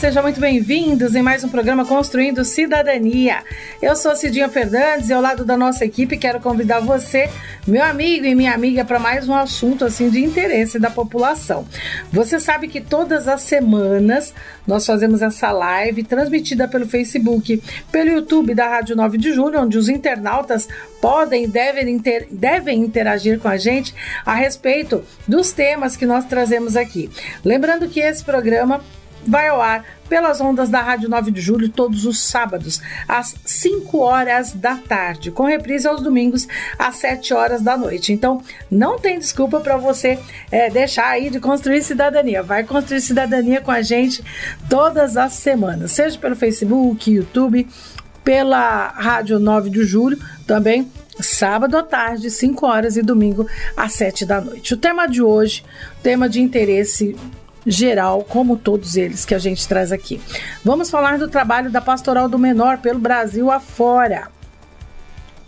[0.00, 3.44] Sejam muito bem-vindos em mais um programa Construindo Cidadania.
[3.82, 7.28] Eu sou Cidinha Fernandes e ao lado da nossa equipe quero convidar você,
[7.66, 11.66] meu amigo e minha amiga, para mais um assunto assim de interesse da população.
[12.10, 14.32] Você sabe que todas as semanas
[14.66, 17.62] nós fazemos essa live transmitida pelo Facebook,
[17.92, 20.66] pelo YouTube da Rádio 9 de Julho, onde os internautas
[20.98, 26.24] podem e devem, inter, devem interagir com a gente a respeito dos temas que nós
[26.24, 27.10] trazemos aqui.
[27.44, 28.80] Lembrando que esse programa
[29.26, 33.98] vai ao ar pelas ondas da Rádio 9 de Julho todos os sábados, às 5
[33.98, 38.12] horas da tarde, com reprise aos domingos, às 7 horas da noite.
[38.12, 40.18] Então, não tem desculpa para você
[40.50, 42.42] é, deixar aí de construir cidadania.
[42.42, 44.22] Vai construir cidadania com a gente
[44.68, 47.68] todas as semanas, seja pelo Facebook, YouTube,
[48.24, 50.90] pela Rádio 9 de Julho, também
[51.20, 53.46] sábado à tarde, 5 horas e domingo
[53.76, 54.74] às 7 da noite.
[54.74, 55.64] O tema de hoje,
[56.02, 57.16] tema de interesse
[57.66, 60.20] geral, como todos eles que a gente traz aqui.
[60.64, 64.28] Vamos falar do trabalho da Pastoral do Menor pelo Brasil afora.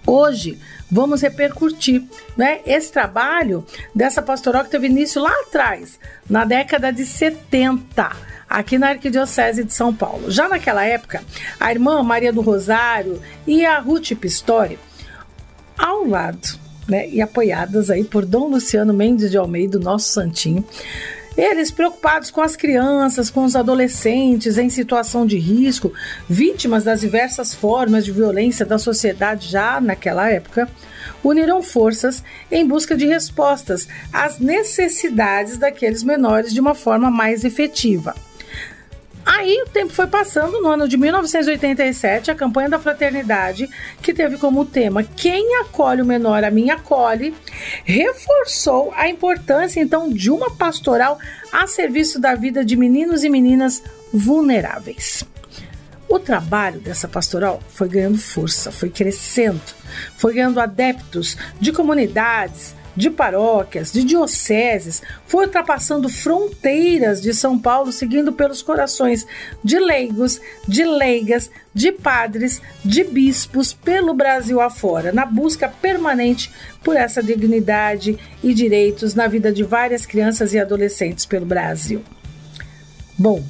[0.07, 0.59] Hoje
[0.91, 2.03] vamos repercutir
[2.37, 8.11] né, esse trabalho dessa pastoral que teve início lá atrás, na década de 70,
[8.49, 10.31] aqui na Arquidiocese de São Paulo.
[10.31, 11.23] Já naquela época,
[11.59, 14.79] a irmã Maria do Rosário e a Ruth Pistori,
[15.79, 20.65] ao lado né, e apoiadas aí por Dom Luciano Mendes de Almeida, nosso santinho,
[21.37, 25.93] eles preocupados com as crianças, com os adolescentes em situação de risco,
[26.29, 30.69] vítimas das diversas formas de violência da sociedade já naquela época,
[31.23, 38.15] uniram forças em busca de respostas às necessidades daqueles menores de uma forma mais efetiva.
[39.25, 43.69] Aí o tempo foi passando, no ano de 1987, a campanha da fraternidade,
[44.03, 47.35] que teve como tema Quem acolhe o menor a mim acolhe,
[47.85, 51.19] reforçou a importância então de uma pastoral
[51.53, 55.25] a serviço da vida de meninos e meninas vulneráveis.
[56.09, 59.63] O trabalho dessa pastoral foi ganhando força, foi crescendo,
[60.17, 67.93] foi ganhando adeptos de comunidades, de paróquias, de dioceses, foi ultrapassando fronteiras de São Paulo,
[67.93, 69.27] seguindo pelos corações
[69.65, 76.53] de leigos, de leigas, de padres, de bispos pelo Brasil afora, na busca permanente
[76.85, 82.03] por essa dignidade e direitos na vida de várias crianças e adolescentes pelo Brasil.
[83.19, 83.43] Bom,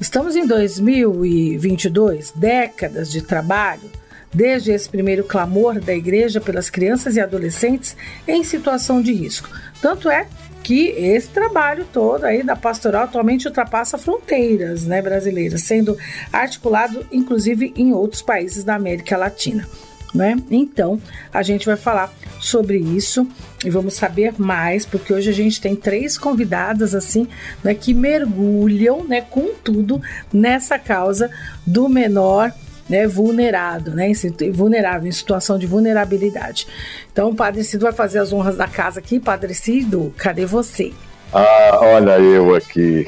[0.00, 3.99] estamos em 2022, décadas de trabalho
[4.32, 7.96] desde esse primeiro clamor da igreja pelas crianças e adolescentes
[8.26, 9.48] em situação de risco.
[9.80, 10.26] Tanto é
[10.62, 15.96] que esse trabalho todo aí da pastoral atualmente ultrapassa fronteiras né, brasileiras, sendo
[16.32, 19.66] articulado inclusive em outros países da América Latina.
[20.12, 20.36] Né?
[20.50, 21.00] Então,
[21.32, 23.28] a gente vai falar sobre isso
[23.64, 27.28] e vamos saber mais, porque hoje a gente tem três convidadas assim,
[27.62, 30.02] né, que mergulham, né, com tudo
[30.32, 31.30] nessa causa
[31.64, 32.52] do menor
[32.90, 34.10] né, vulnerado, né,
[34.52, 36.66] vulnerável, em situação de vulnerabilidade.
[37.10, 39.20] Então, o Padre Cido vai fazer as honras da casa aqui.
[39.20, 40.92] Padre Cido, cadê você?
[41.32, 43.06] Ah, olha eu aqui.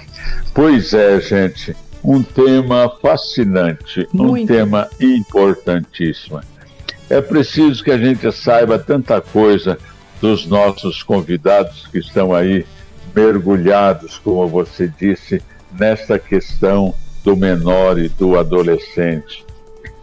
[0.54, 4.44] Pois é, gente, um tema fascinante, Muito.
[4.44, 6.40] um tema importantíssimo.
[7.10, 9.76] É preciso que a gente saiba tanta coisa
[10.20, 12.64] dos nossos convidados que estão aí
[13.14, 15.42] mergulhados, como você disse,
[15.76, 16.94] nesta questão
[17.24, 19.44] do menor e do adolescente.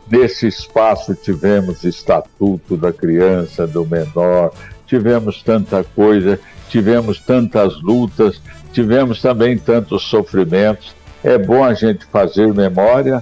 [0.10, 4.52] Nesse espaço tivemos Estatuto da Criança, do Menor,
[4.88, 8.42] tivemos tanta coisa, tivemos tantas lutas,
[8.74, 10.96] tivemos também tantos sofrimentos.
[11.24, 13.22] É bom a gente fazer memória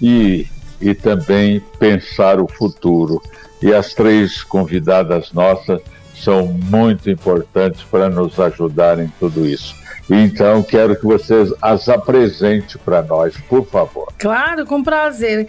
[0.00, 0.46] e,
[0.80, 3.22] e também pensar o futuro.
[3.62, 5.80] E as três convidadas nossas
[6.16, 9.74] são muito importantes para nos ajudar em tudo isso.
[10.10, 14.12] Então, quero que vocês as apresentem para nós, por favor.
[14.18, 15.48] Claro, com prazer.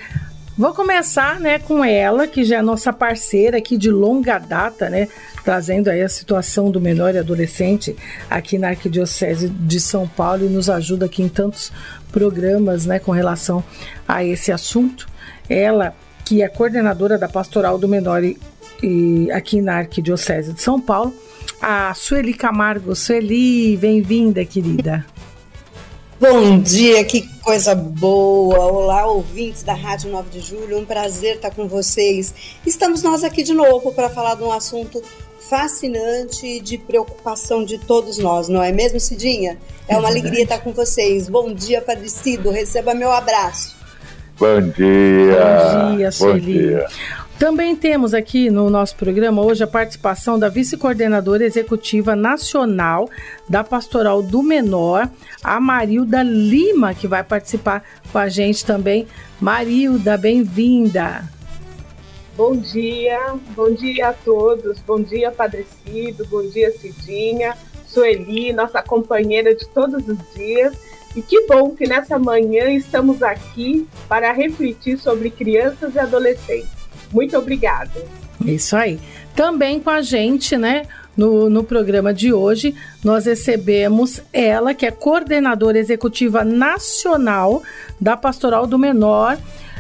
[0.58, 5.10] Vou começar, né, com ela, que já é nossa parceira aqui de longa data, né,
[5.44, 7.94] trazendo aí a situação do menor e adolescente
[8.30, 11.74] aqui na Arquidiocese de São Paulo e nos ajuda aqui em tantos
[12.10, 13.62] programas, né, com relação
[14.08, 15.10] a esse assunto.
[15.50, 15.94] Ela,
[16.24, 18.40] que é coordenadora da Pastoral do Menor e,
[18.82, 21.14] e aqui na Arquidiocese de São Paulo,
[21.62, 22.96] a Sueli Camargo.
[22.96, 25.06] Sueli, bem-vinda, querida.
[26.18, 28.60] Bom dia, que coisa boa!
[28.60, 32.34] Olá, ouvintes da Rádio 9 de Julho, um prazer estar com vocês.
[32.66, 35.04] Estamos nós aqui de novo para falar de um assunto
[35.50, 39.58] fascinante e de preocupação de todos nós, não é mesmo, Cidinha?
[39.90, 41.28] É uma é alegria estar com vocês.
[41.28, 43.76] Bom dia, Padre Cido, receba meu abraço.
[44.40, 45.90] Bom dia!
[45.90, 46.40] Bom dia, Sueli.
[46.40, 46.88] Bom dia.
[47.40, 53.10] Também temos aqui no nosso programa hoje a participação da vice-coordenadora executiva nacional
[53.50, 55.10] da Pastoral do Menor,
[55.44, 59.06] a Marilda Lima, que vai participar com a gente também.
[59.40, 61.30] Marilda, bem-vinda.
[62.38, 69.54] Bom dia, bom dia a todos, bom dia Padrecido, bom dia Cidinha, Sueli, nossa companheira
[69.54, 70.74] de todos os dias.
[71.14, 76.85] E que bom que nessa manhã estamos aqui para refletir sobre crianças e adolescentes.
[77.12, 77.92] Muito obrigada.
[78.46, 79.00] Isso aí.
[79.36, 80.84] Também com a gente, né?
[81.16, 87.64] No, no programa de hoje, nós recebemos ela, que é coordenadora executiva nacional
[88.00, 89.38] da Pastoral do Menor.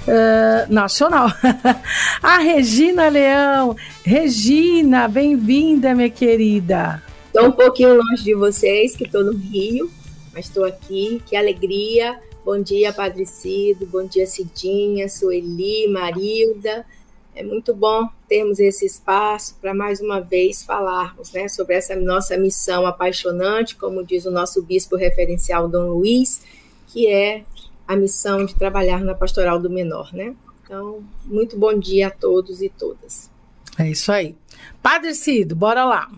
[0.07, 1.27] Uh, nacional.
[2.21, 3.75] a Regina Leão.
[4.03, 7.01] Regina, bem-vinda, minha querida.
[7.25, 9.91] Estou um pouquinho longe de vocês, que estou no Rio,
[10.31, 11.21] mas estou aqui.
[11.25, 12.19] Que alegria.
[12.45, 13.87] Bom dia, Padre Cido.
[13.87, 16.85] Bom dia, Cidinha, Sueli, Marilda.
[17.35, 22.37] É muito bom termos esse espaço para mais uma vez falarmos né, sobre essa nossa
[22.37, 26.41] missão apaixonante, como diz o nosso bispo referencial Dom Luiz,
[26.87, 27.43] que é
[27.85, 30.33] a missão de trabalhar na pastoral do menor, né?
[30.63, 33.29] Então, muito bom dia a todos e todas.
[33.77, 34.33] É isso aí.
[34.81, 36.09] Padre Cido, bora lá.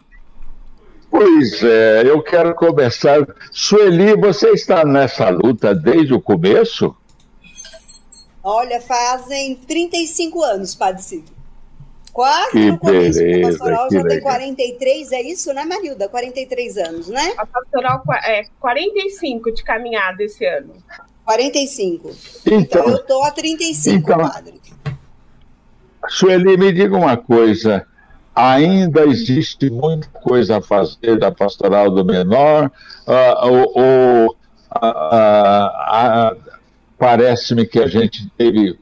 [1.09, 3.25] Pois é, eu quero começar.
[3.51, 6.95] Sueli, você está nessa luta desde o começo?
[8.49, 11.29] Olha, fazem 35 anos, Padre Cido.
[12.13, 13.19] Quase que no começo.
[13.19, 14.07] Beleza, a pastoral já legal.
[14.07, 16.07] tem 43, é isso, né, Marilda?
[16.07, 17.33] 43 anos, né?
[17.38, 20.75] A pastoral é 45 de caminhada esse ano.
[21.25, 22.09] 45.
[22.45, 24.61] Então, então eu estou a 35, então, padre.
[26.07, 27.85] Sueli, me diga uma coisa.
[28.33, 32.71] Ainda existe muita coisa a fazer da pastoral do menor,
[33.05, 34.38] uh, ou, ou
[34.71, 35.67] uh,
[36.31, 36.46] uh,
[36.97, 38.77] parece-me que a gente teve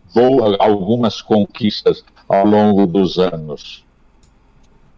[0.59, 3.83] algumas conquistas ao longo dos anos.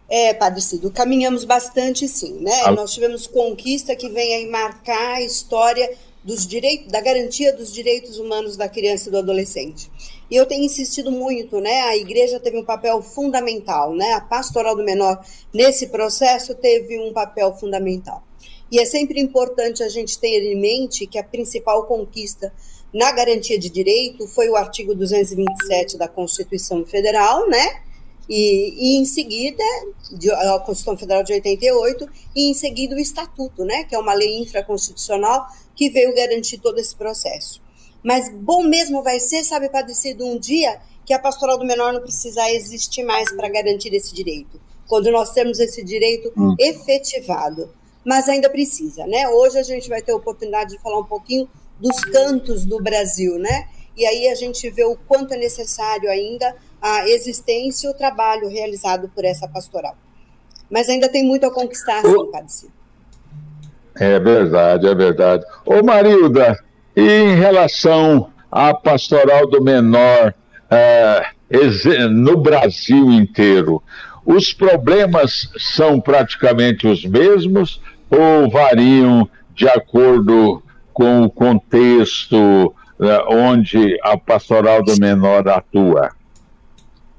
[0.08, 2.62] É, Padre Cido, caminhamos bastante sim, né?
[2.64, 2.72] Ah.
[2.72, 5.90] Nós tivemos conquista que vem aí marcar a história
[6.24, 9.90] dos direitos, da garantia dos direitos humanos da criança e do adolescente.
[10.30, 11.82] E eu tenho insistido muito, né?
[11.82, 14.14] A igreja teve um papel fundamental, né?
[14.14, 15.22] A pastoral do menor
[15.52, 18.22] nesse processo teve um papel fundamental.
[18.70, 22.52] E é sempre importante a gente ter em mente que a principal conquista
[22.92, 27.82] na garantia de direito foi o artigo 227 da Constituição Federal, né?
[28.28, 29.62] E, e, em seguida,
[30.54, 34.38] a Constituição Federal de 88, e em seguida o Estatuto, né, que é uma lei
[34.38, 37.62] infraconstitucional que veio garantir todo esse processo.
[38.02, 41.92] Mas bom mesmo vai ser, sabe, Padre Cido, um dia que a pastoral do menor
[41.94, 46.54] não precisar existir mais para garantir esse direito, quando nós temos esse direito hum.
[46.58, 47.72] efetivado.
[48.04, 49.28] Mas ainda precisa, né?
[49.28, 51.48] Hoje a gente vai ter a oportunidade de falar um pouquinho
[51.80, 53.66] dos cantos do Brasil, né?
[53.96, 58.48] E aí a gente vê o quanto é necessário ainda a existência e o trabalho
[58.48, 59.96] realizado por essa pastoral.
[60.70, 62.48] Mas ainda tem muito a conquistar, sim, Padre.
[63.96, 65.44] É verdade, é verdade.
[65.66, 66.56] Ô Marilda,
[66.94, 70.32] e em relação à pastoral do menor
[70.70, 71.26] é,
[72.08, 73.82] no Brasil inteiro,
[74.24, 80.62] os problemas são praticamente os mesmos ou variam de acordo
[80.98, 86.10] com o contexto é, onde a pastoral do menor atua?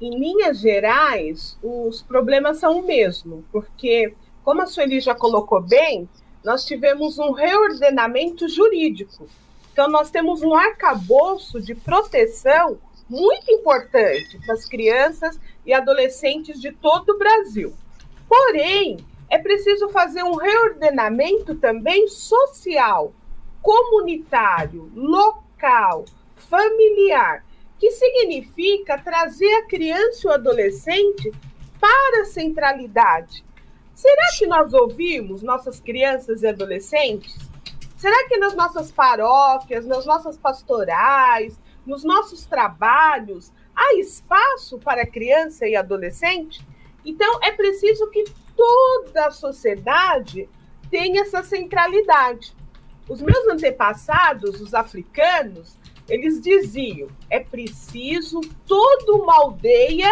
[0.02, 6.10] Em linhas gerais, os problemas são o mesmo, porque, como a Sueli já colocou bem,
[6.44, 9.30] nós tivemos um reordenamento jurídico.
[9.72, 12.78] Então, nós temos um arcabouço de proteção
[13.10, 17.74] muito importante para as crianças e adolescentes de todo o Brasil.
[18.28, 18.98] Porém,
[19.30, 23.14] é preciso fazer um reordenamento também social,
[23.62, 27.46] comunitário, local, familiar,
[27.78, 31.32] que significa trazer a criança e o adolescente
[31.80, 33.44] para a centralidade
[34.00, 37.38] Será que nós ouvimos nossas crianças e adolescentes?
[37.98, 45.68] Será que nas nossas paróquias, nas nossas pastorais, nos nossos trabalhos, há espaço para criança
[45.68, 46.66] e adolescente?
[47.04, 48.24] Então, é preciso que
[48.56, 50.48] toda a sociedade
[50.90, 52.56] tenha essa centralidade.
[53.10, 55.76] Os meus antepassados, os africanos,
[56.08, 60.12] eles diziam: é preciso toda uma aldeia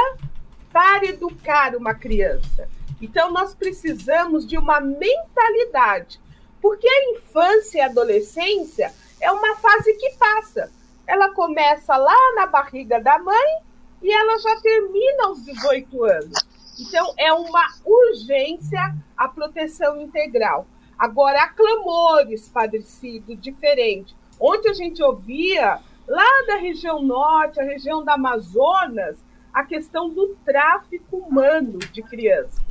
[0.71, 2.67] para educar uma criança.
[3.01, 6.19] Então, nós precisamos de uma mentalidade,
[6.59, 10.71] Porque a infância e a adolescência é uma fase que passa.
[11.05, 13.61] Ela começa lá na barriga da mãe
[14.01, 16.47] e ela já termina aos 18 anos.
[16.79, 20.67] Então, é uma urgência a proteção integral.
[20.97, 24.15] Agora, há clamores, Padre Cido, diferente.
[24.39, 29.17] Ontem a gente ouvia, lá da região norte, a região da Amazonas,
[29.53, 32.61] a questão do tráfico humano de crianças.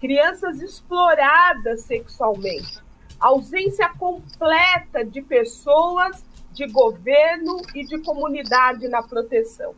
[0.00, 2.78] Crianças exploradas sexualmente.
[3.20, 9.74] Ausência completa de pessoas, de governo e de comunidade na proteção.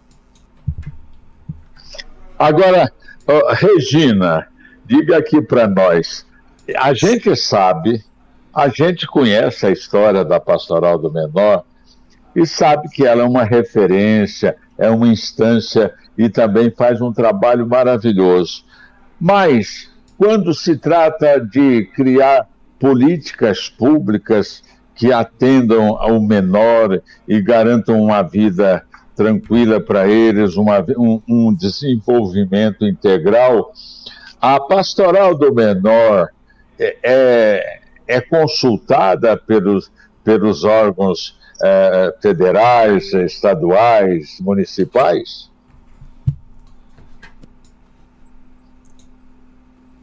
[2.39, 2.93] Agora,
[3.55, 4.49] Regina,
[4.85, 6.27] diga aqui para nós.
[6.77, 8.05] A gente sabe,
[8.55, 11.65] a gente conhece a história da Pastoral do Menor
[12.35, 17.67] e sabe que ela é uma referência, é uma instância e também faz um trabalho
[17.67, 18.65] maravilhoso.
[19.19, 22.47] Mas, quando se trata de criar
[22.79, 24.63] políticas públicas
[24.95, 28.85] que atendam ao menor e garantam uma vida
[29.15, 33.73] tranquila para eles, uma, um, um, desenvolvimento integral.
[34.41, 36.31] A pastoral do menor
[36.81, 39.93] é, é, é consultada pelos,
[40.25, 45.51] pelos órgãos é, federais, estaduais, municipais?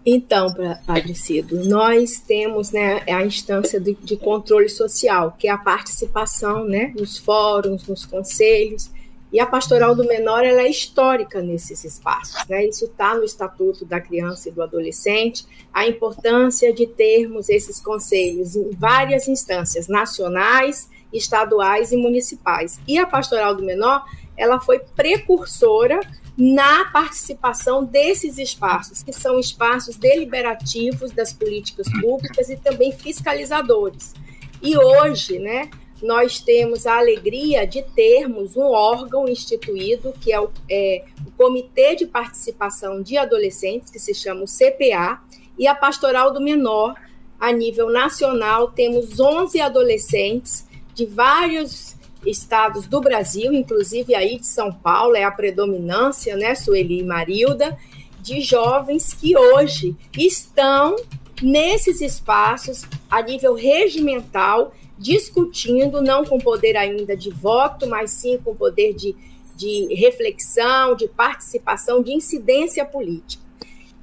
[0.10, 0.48] Então,
[0.86, 6.64] Padre Cido, nós temos né, a instância de, de, controle social, que é a participação
[6.64, 8.90] né, nos fóruns, nos conselhos,
[9.32, 12.48] e a pastoral do menor ela é histórica nesses espaços.
[12.48, 12.66] Né?
[12.66, 18.56] Isso está no Estatuto da Criança e do Adolescente, a importância de termos esses conselhos
[18.56, 22.80] em várias instâncias, nacionais, estaduais e municipais.
[22.88, 24.06] E a pastoral do menor
[24.38, 26.00] ela foi precursora
[26.38, 34.14] na participação desses espaços, que são espaços deliberativos das políticas públicas e também fiscalizadores.
[34.62, 35.70] E hoje, né,
[36.02, 41.96] nós temos a alegria de termos um órgão instituído, que é o, é o Comitê
[41.96, 45.22] de Participação de Adolescentes, que se chama o CPA,
[45.58, 46.96] e a Pastoral do Menor,
[47.40, 54.72] a nível nacional, temos 11 adolescentes de vários estados do Brasil, inclusive aí de São
[54.72, 57.78] Paulo, é a predominância, né, Sueli e Marilda,
[58.20, 60.96] de jovens que hoje estão
[61.42, 68.56] nesses espaços a nível regimental discutindo, não com poder ainda de voto, mas sim com
[68.56, 69.16] poder de,
[69.56, 73.44] de reflexão, de participação, de incidência política.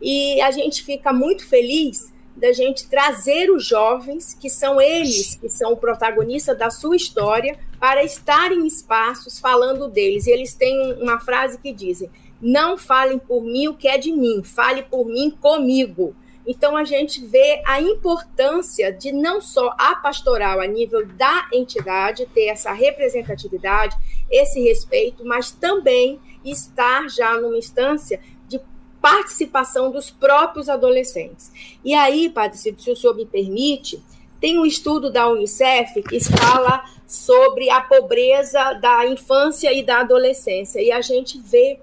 [0.00, 5.48] E a gente fica muito feliz da gente trazer os jovens, que são eles que
[5.48, 10.26] são o protagonista da sua história, para estar em espaços falando deles.
[10.26, 12.10] E eles têm uma frase que dizem:
[12.40, 16.14] Não falem por mim o que é de mim, fale por mim comigo.
[16.46, 22.26] Então, a gente vê a importância de não só a pastoral a nível da entidade
[22.26, 23.96] ter essa representatividade,
[24.30, 28.60] esse respeito, mas também estar já numa instância de
[29.00, 31.50] participação dos próprios adolescentes.
[31.84, 34.02] E aí, Padre se o senhor me permite,
[34.40, 40.82] tem um estudo da Unicef que fala sobre a pobreza da infância e da adolescência.
[40.82, 41.80] E a gente vê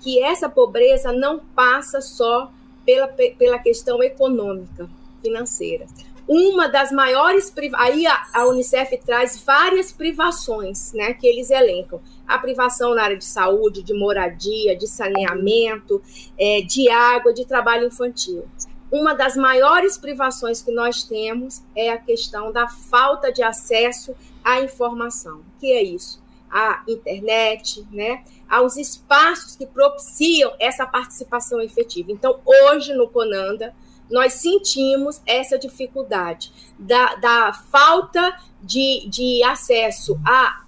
[0.00, 2.50] que essa pobreza não passa só
[2.90, 4.88] pela, pela questão econômica,
[5.22, 5.86] financeira.
[6.26, 7.52] Uma das maiores.
[7.74, 12.00] Aí a, a Unicef traz várias privações né, que eles elencam.
[12.26, 16.00] A privação na área de saúde, de moradia, de saneamento,
[16.38, 18.44] é, de água, de trabalho infantil.
[18.90, 24.60] Uma das maiores privações que nós temos é a questão da falta de acesso à
[24.60, 25.38] informação.
[25.38, 26.19] O que é isso?
[26.50, 28.24] A internet, né?
[28.50, 32.10] aos espaços que propiciam essa participação efetiva.
[32.10, 33.72] Então, hoje no Conanda,
[34.10, 40.64] nós sentimos essa dificuldade da, da falta de, de acesso à,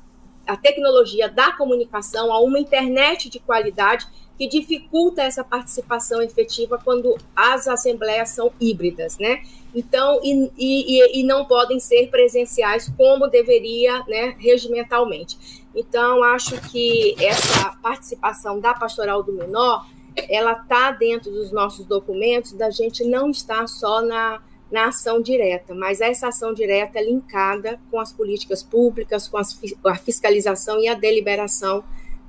[0.47, 4.07] à tecnologia da comunicação, a uma internet de qualidade
[4.39, 9.43] que dificulta essa participação efetiva quando as assembleias são híbridas, né?
[9.75, 15.63] Então, e, e, e não podem ser presenciais como deveria, né, regimentalmente.
[15.75, 19.87] Então, acho que essa participação da pastoral do menor,
[20.29, 24.43] ela está dentro dos nossos documentos, da gente não estar só na,
[24.73, 29.61] na ação direta, mas essa ação direta é linkada com as políticas públicas, com as,
[29.85, 31.85] a fiscalização e a deliberação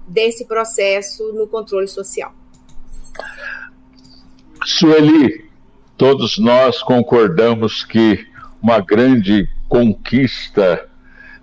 [0.05, 2.35] desse processo no controle social.
[4.65, 5.49] Sueli,
[5.97, 8.27] todos nós concordamos que
[8.61, 10.89] uma grande conquista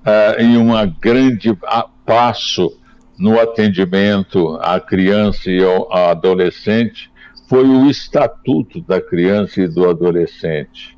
[0.01, 1.57] uh, em um grande
[2.05, 2.79] passo
[3.19, 7.10] no atendimento à criança e ao adolescente
[7.51, 10.97] foi o Estatuto da Criança e do Adolescente.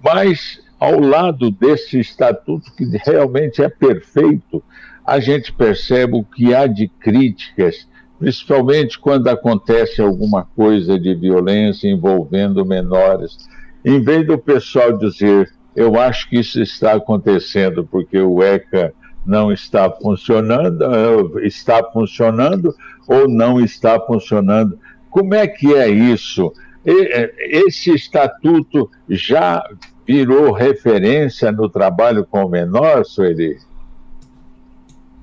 [0.00, 4.62] Mas ao lado desse estatuto que realmente é perfeito,
[5.04, 7.88] a gente percebe o que há de críticas,
[8.20, 13.36] principalmente quando acontece alguma coisa de violência envolvendo menores.
[13.84, 18.94] Em vez do pessoal dizer, eu acho que isso está acontecendo porque o ECA
[19.26, 22.72] não está funcionando, eh, está funcionando
[23.08, 24.78] ou não está funcionando.
[25.10, 26.52] Como é que é isso?
[26.84, 27.32] Eh,
[27.66, 29.62] esse estatuto já
[30.06, 33.58] virou referência no trabalho com o menor, Sueli?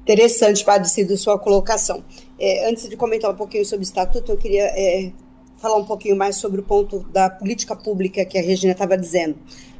[0.03, 2.01] Interessante, Padre Cido, sua colocação.
[2.39, 5.11] É, antes de comentar um pouquinho sobre o estatuto, eu queria é,
[5.57, 9.35] falar um pouquinho mais sobre o ponto da política pública que a Regina estava dizendo.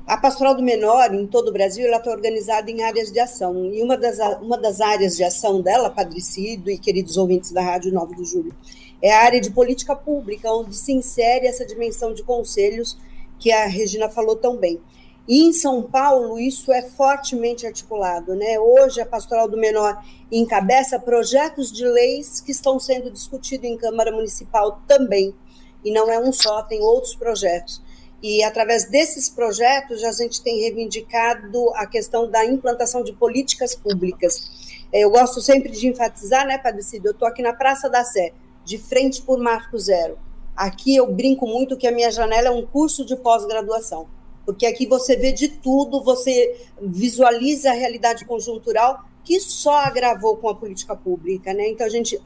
[0.06, 3.74] A Pastoral do Menor, em todo o Brasil, ela está organizada em áreas de ação.
[3.74, 7.62] E uma das, uma das áreas de ação dela, Padre Cido e queridos ouvintes da
[7.62, 8.54] Rádio 9 de Julho,
[9.02, 12.98] é a área de política pública, onde se insere essa dimensão de conselhos
[13.40, 14.80] que a Regina falou tão bem.
[15.28, 18.34] E em São Paulo, isso é fortemente articulado.
[18.34, 18.58] Né?
[18.58, 20.02] Hoje, a Pastoral do Menor
[20.32, 25.36] encabeça projetos de leis que estão sendo discutidos em Câmara Municipal também.
[25.84, 27.82] E não é um só, tem outros projetos.
[28.24, 34.50] E através desses projetos, a gente tem reivindicado a questão da implantação de políticas públicas.
[34.92, 36.82] É, eu gosto sempre de enfatizar, né, Padre?
[37.04, 38.34] Eu estou aqui na Praça da Sé,
[38.68, 40.20] de frente por Marco Zero.
[40.56, 44.08] Aqui eu brinco muito que a minha janela é um curso de pós-graduação
[44.48, 50.48] porque aqui você vê de tudo, você visualiza a realidade conjuntural que só agravou com
[50.48, 51.68] a política pública, né?
[51.68, 52.18] Então a gente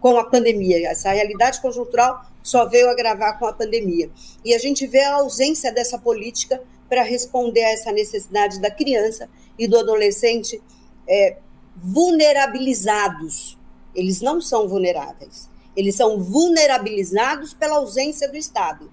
[0.00, 4.08] com a pandemia, essa realidade conjuntural só veio agravar com a pandemia.
[4.44, 9.28] E a gente vê a ausência dessa política para responder a essa necessidade da criança
[9.58, 10.62] e do adolescente
[11.08, 11.38] é,
[11.74, 13.58] vulnerabilizados.
[13.96, 18.90] Eles não são vulneráveis, eles são vulnerabilizados pela ausência do Estado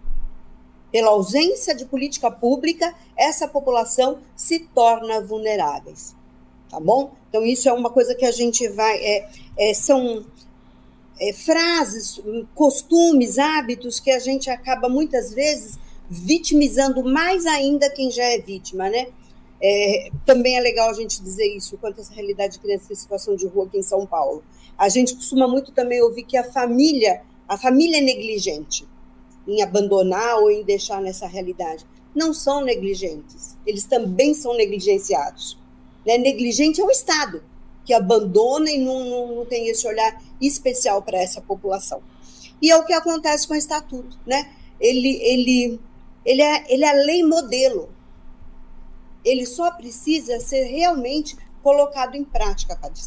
[0.91, 6.13] pela ausência de política pública, essa população se torna vulneráveis.
[6.69, 7.13] Tá bom?
[7.29, 8.97] Então, isso é uma coisa que a gente vai.
[8.97, 10.25] É, é, são
[11.19, 12.21] é, frases,
[12.53, 18.89] costumes, hábitos que a gente acaba muitas vezes vitimizando mais ainda quem já é vítima,
[18.89, 19.07] né?
[19.63, 23.35] É, também é legal a gente dizer isso, quanto essa realidade de criança em situação
[23.35, 24.43] de rua aqui em São Paulo.
[24.81, 28.83] A gente costuma muito também ouvir que a família, a família é negligente
[29.47, 31.85] em abandonar ou em deixar nessa realidade.
[32.15, 35.55] Não são negligentes, eles também são negligenciados.
[36.03, 36.17] Né?
[36.17, 37.43] Negligente é o Estado,
[37.85, 42.01] que abandona e não, não, não tem esse olhar especial para essa população.
[42.59, 44.17] E é o que acontece com o Estatuto.
[44.25, 44.51] Né?
[44.79, 45.79] Ele, ele,
[46.25, 47.87] ele, é, ele é lei modelo.
[49.23, 52.99] Ele só precisa ser realmente colocado em prática, Padre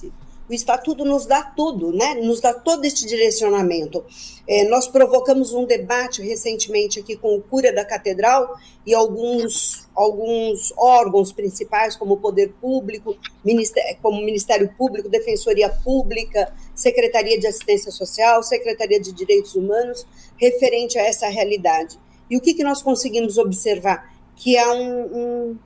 [0.49, 2.15] o Estatuto nos dá tudo, né?
[2.17, 4.05] nos dá todo este direcionamento.
[4.47, 8.55] É, nós provocamos um debate recentemente aqui com o Cura da Catedral
[8.85, 16.53] e alguns, alguns órgãos principais, como o Poder Público, Ministério, como Ministério Público, Defensoria Pública,
[16.75, 21.99] Secretaria de Assistência Social, Secretaria de Direitos Humanos, referente a essa realidade.
[22.29, 24.13] E o que, que nós conseguimos observar?
[24.37, 25.59] Que há um, um,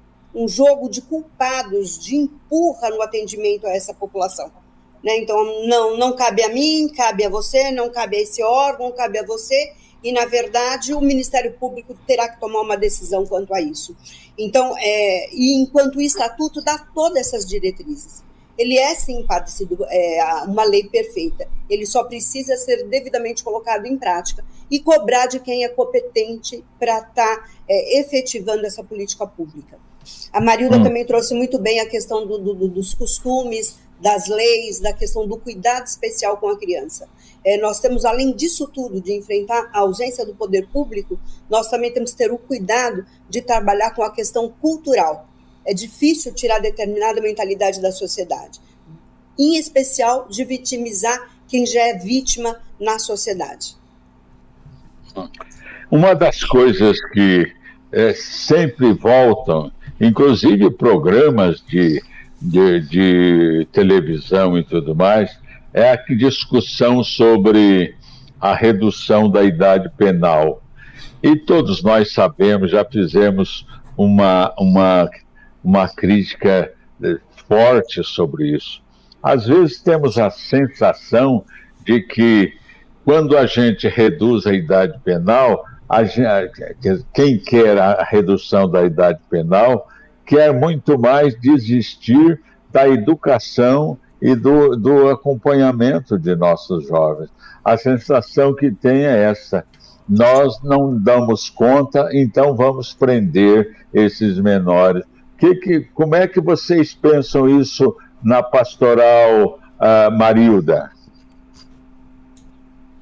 [0.43, 4.53] um jogo de culpados, de empurra no atendimento a essa população
[5.03, 5.17] né?
[5.19, 9.19] Então, não, não cabe a mim, cabe a você, não cabe a esse órgão, cabe
[9.19, 13.61] a você, e, na verdade, o Ministério Público terá que tomar uma decisão quanto a
[13.61, 13.97] isso.
[14.37, 18.23] Então, é, e enquanto o Estatuto dá todas essas diretrizes.
[18.57, 21.49] Ele é, sim, parecido, é, uma lei perfeita.
[21.71, 26.99] Ele só precisa ser devidamente colocado em prática e cobrar de quem é competente para
[26.99, 29.79] estar tá, é, efetivando essa política pública.
[30.33, 30.83] A Marilda hum.
[30.83, 35.37] também trouxe muito bem a questão do, do, dos costumes, das leis, da questão do
[35.37, 37.09] cuidado especial com a criança.
[37.44, 41.18] É, nós temos, além disso tudo, de enfrentar a ausência do poder público,
[41.49, 45.29] nós também temos que ter o cuidado de trabalhar com a questão cultural.
[45.64, 48.61] É difícil tirar determinada mentalidade da sociedade,
[49.38, 53.77] em especial de vitimizar quem já é vítima na sociedade.
[55.90, 57.53] Uma das coisas que
[57.90, 62.03] é, sempre voltam, inclusive programas de
[62.41, 65.39] de, de televisão e tudo mais,
[65.73, 67.95] é a discussão sobre
[68.41, 70.63] a redução da idade penal.
[71.23, 75.11] E todos nós sabemos, já fizemos uma, uma,
[75.63, 78.81] uma crítica eh, forte sobre isso.
[79.21, 81.45] Às vezes temos a sensação
[81.85, 82.53] de que
[83.05, 86.03] quando a gente reduz a idade penal, a
[87.14, 89.88] quem quer a redução da idade penal
[90.27, 97.31] quer muito mais desistir da educação e do, do acompanhamento de nossos jovens.
[97.64, 99.64] A sensação que tem é essa:
[100.07, 105.05] nós não damos conta, então vamos prender esses menores.
[105.38, 110.90] Que, que, como é que vocês pensam isso na pastoral uh, Marilda?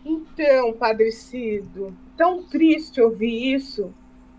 [0.04, 3.92] Então, Padre Cido, tão triste ouvir isso.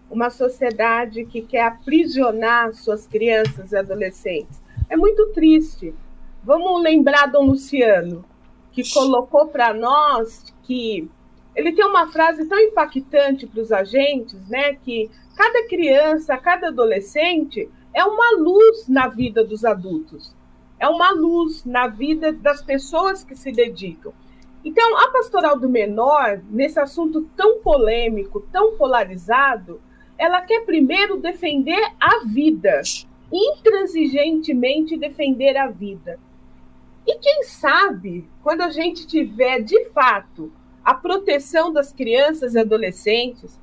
[0.10, 4.62] Uma sociedade que quer aprisionar suas crianças e adolescentes.
[4.90, 5.94] É muito triste.
[6.44, 8.24] Vamos lembrar Dom Luciano,
[8.72, 11.10] que colocou para nós que
[11.58, 14.76] ele tem uma frase tão impactante para os agentes, né?
[14.76, 20.36] Que cada criança, cada adolescente é uma luz na vida dos adultos,
[20.80, 24.14] é uma luz na vida das pessoas que se dedicam.
[24.68, 29.82] Então, a pastoral do menor, nesse assunto tão polêmico, tão polarizado,
[30.18, 32.82] ela quer primeiro defender a vida,
[33.32, 36.20] intransigentemente defender a vida.
[37.08, 40.52] E quem sabe, quando a gente tiver de fato
[40.84, 43.58] a proteção das crianças e adolescentes,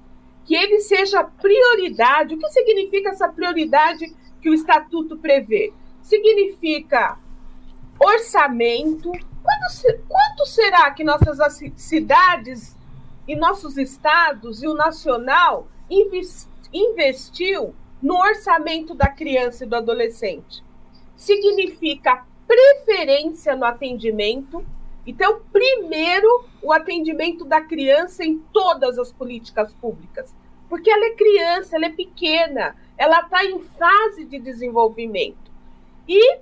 [0.46, 2.34] que ele seja prioridade.
[2.34, 5.70] O que significa essa prioridade que o estatuto prevê?
[6.00, 7.18] Significa
[8.00, 9.12] orçamento.
[9.44, 12.74] Quanto, quanto será que nossas cidades
[13.28, 15.68] e nossos estados e o nacional
[16.72, 20.64] investiu no orçamento da criança e do adolescente?
[21.14, 24.64] Significa preferência no atendimento.
[25.06, 30.34] Então, primeiro, o atendimento da criança em todas as políticas públicas,
[30.70, 35.52] porque ela é criança, ela é pequena, ela está em fase de desenvolvimento.
[36.08, 36.38] E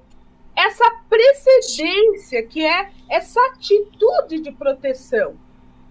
[0.57, 5.37] essa precedência, que é essa atitude de proteção.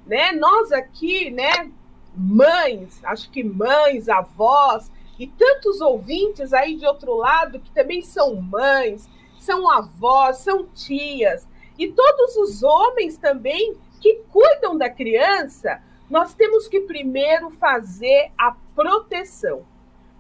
[0.06, 0.32] Né?
[0.32, 1.72] Nós aqui, né,
[2.16, 8.36] mães, acho que mães, avós e tantos ouvintes aí de outro lado que também são
[8.36, 11.48] mães, são avós, são tias,
[11.78, 18.56] e todos os homens também que cuidam da criança, nós temos que primeiro fazer a
[18.76, 19.66] proteção.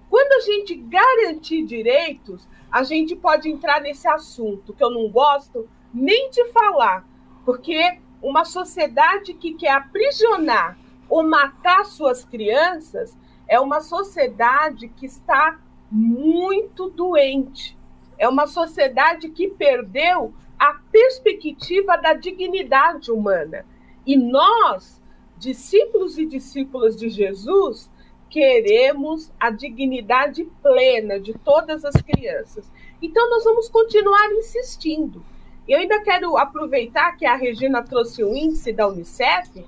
[0.10, 5.67] Quando a gente garantir direitos, a gente pode entrar nesse assunto que eu não gosto
[5.93, 7.05] nem de falar,
[7.45, 10.77] porque uma sociedade que quer aprisionar
[11.10, 15.60] ou matar suas crianças é uma sociedade que está
[15.91, 17.77] muito doente.
[18.17, 23.65] É uma sociedade que perdeu a perspectiva da dignidade humana.
[24.05, 25.01] E nós,
[25.38, 27.89] discípulos e discípulas de Jesus,
[28.31, 32.71] queremos a dignidade plena de todas as crianças.
[33.01, 35.23] Então, nós vamos continuar insistindo.
[35.67, 39.65] Eu ainda quero aproveitar que a Regina trouxe o índice da Unicef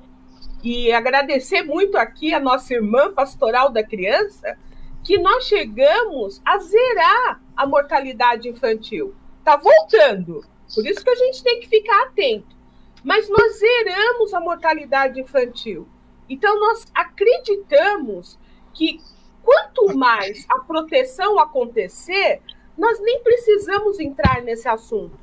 [0.64, 4.58] e agradecer muito aqui a nossa irmã pastoral da criança,
[5.04, 9.14] que nós chegamos a zerar a mortalidade infantil.
[9.40, 10.42] Está voltando.
[10.74, 12.56] Por isso que a gente tem que ficar atento.
[13.04, 15.86] Mas nós zeramos a mortalidade infantil.
[16.30, 18.40] Então, nós acreditamos
[18.74, 19.00] que
[19.44, 22.42] quanto mais a proteção acontecer,
[22.78, 25.20] nós nem precisamos entrar nesse assunto.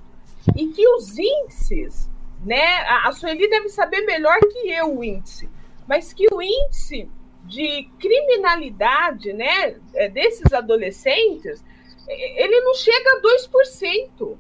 [0.57, 2.09] E que os índices,
[2.45, 2.79] né?
[3.05, 5.49] A Sueli deve saber melhor que eu o índice,
[5.87, 7.09] mas que o índice
[7.45, 11.65] de criminalidade, né, é, desses adolescentes,
[12.07, 14.39] ele não chega a 2%.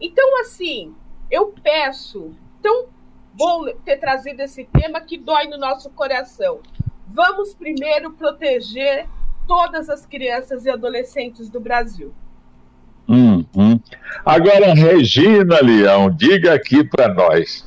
[0.00, 0.94] Então, assim,
[1.30, 2.88] eu peço, tão
[3.32, 6.60] bom ter trazido esse tema que dói no nosso coração.
[7.14, 9.06] Vamos primeiro proteger
[9.46, 12.12] todas as crianças e adolescentes do Brasil.
[13.08, 13.78] Hum, hum.
[14.24, 17.66] Agora, Regina Leão, diga aqui para nós.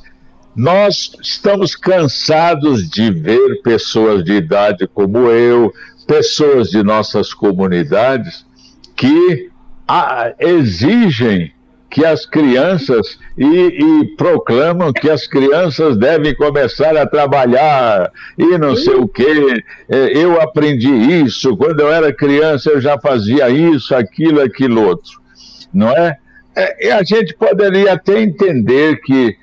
[0.54, 5.72] Nós estamos cansados de ver pessoas de idade como eu,
[6.06, 8.46] pessoas de nossas comunidades,
[8.96, 9.50] que
[9.86, 11.52] a, exigem
[11.96, 18.76] que as crianças e, e, proclamam que as crianças devem começar a trabalhar e não
[18.76, 19.64] sei o quê.
[19.88, 25.18] É, eu aprendi isso, quando eu era criança eu já fazia isso, aquilo, aquilo outro,
[25.72, 26.18] não é?
[26.54, 29.34] é e a gente poderia até entender que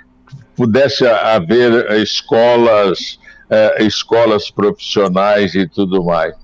[0.55, 3.17] pudesse haver escolas,
[3.49, 6.35] é, escolas profissionais e tudo mais.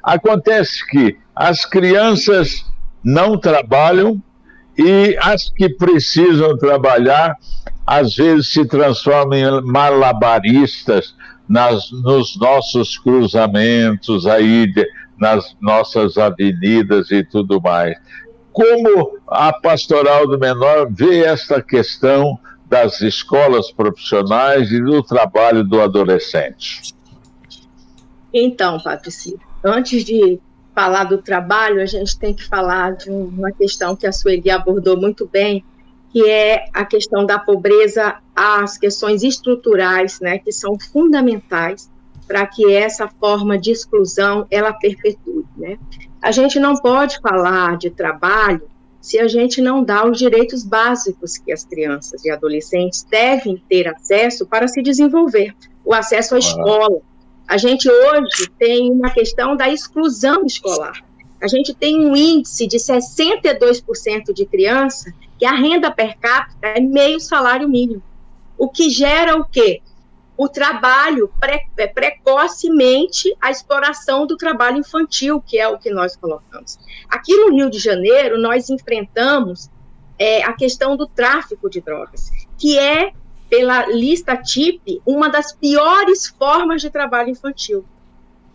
[0.00, 2.64] Acontece que as crianças
[3.02, 4.22] não trabalham
[4.78, 7.36] e as que precisam trabalhar,
[7.86, 11.14] às vezes se transformam em malabaristas
[11.48, 14.86] nas, nos nossos cruzamentos aí, de,
[15.18, 17.96] nas nossas avenidas e tudo mais.
[18.52, 25.80] Como a Pastoral do Menor vê esta questão das escolas profissionais e do trabalho do
[25.80, 26.82] adolescente?
[28.32, 30.40] Então, Patrícia, antes de
[30.76, 34.96] falar do trabalho, a gente tem que falar de uma questão que a Sueli abordou
[35.00, 35.64] muito bem,
[36.12, 41.90] que é a questão da pobreza, as questões estruturais, né, que são fundamentais
[42.28, 45.78] para que essa forma de exclusão ela perpetue, né?
[46.20, 48.62] a gente não pode falar de trabalho
[49.00, 53.86] se a gente não dá os direitos básicos que as crianças e adolescentes devem ter
[53.86, 57.00] acesso para se desenvolver, o acesso à escola.
[57.46, 61.04] A gente hoje tem uma questão da exclusão escolar.
[61.40, 66.80] A gente tem um índice de 62% de criança que a renda per capita é
[66.80, 68.02] meio salário mínimo.
[68.58, 69.82] O que gera o quê?
[70.36, 76.14] o trabalho pre, é, precocemente, a exploração do trabalho infantil, que é o que nós
[76.14, 76.78] colocamos.
[77.08, 79.70] Aqui no Rio de Janeiro, nós enfrentamos
[80.18, 83.12] é, a questão do tráfico de drogas, que é,
[83.48, 87.84] pela lista TIP, uma das piores formas de trabalho infantil.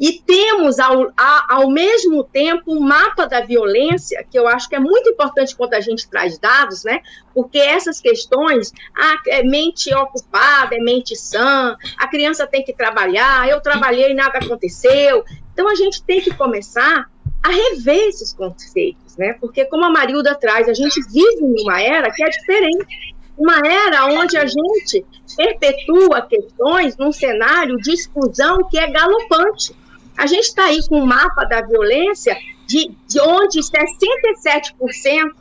[0.02, 1.14] E temos, ao,
[1.48, 5.76] ao mesmo tempo, um mapa da violência, que eu acho que é muito importante quando
[5.76, 7.02] a gente traz dados, né?
[7.36, 13.48] Porque essas questões, ah, é mente ocupada, é mente sã, a criança tem que trabalhar,
[13.48, 15.24] eu trabalhei e nada aconteceu.
[15.54, 17.08] Então, a gente tem que começar
[17.44, 19.34] a rever esses conceitos, né?
[19.40, 23.60] Porque, como a Marilda traz, a gente vive em uma era que é diferente uma
[23.66, 29.76] era onde a gente perpetua questões num cenário de exclusão que é galopante.
[30.18, 35.32] A gente está aí com um mapa da violência de, de onde 67%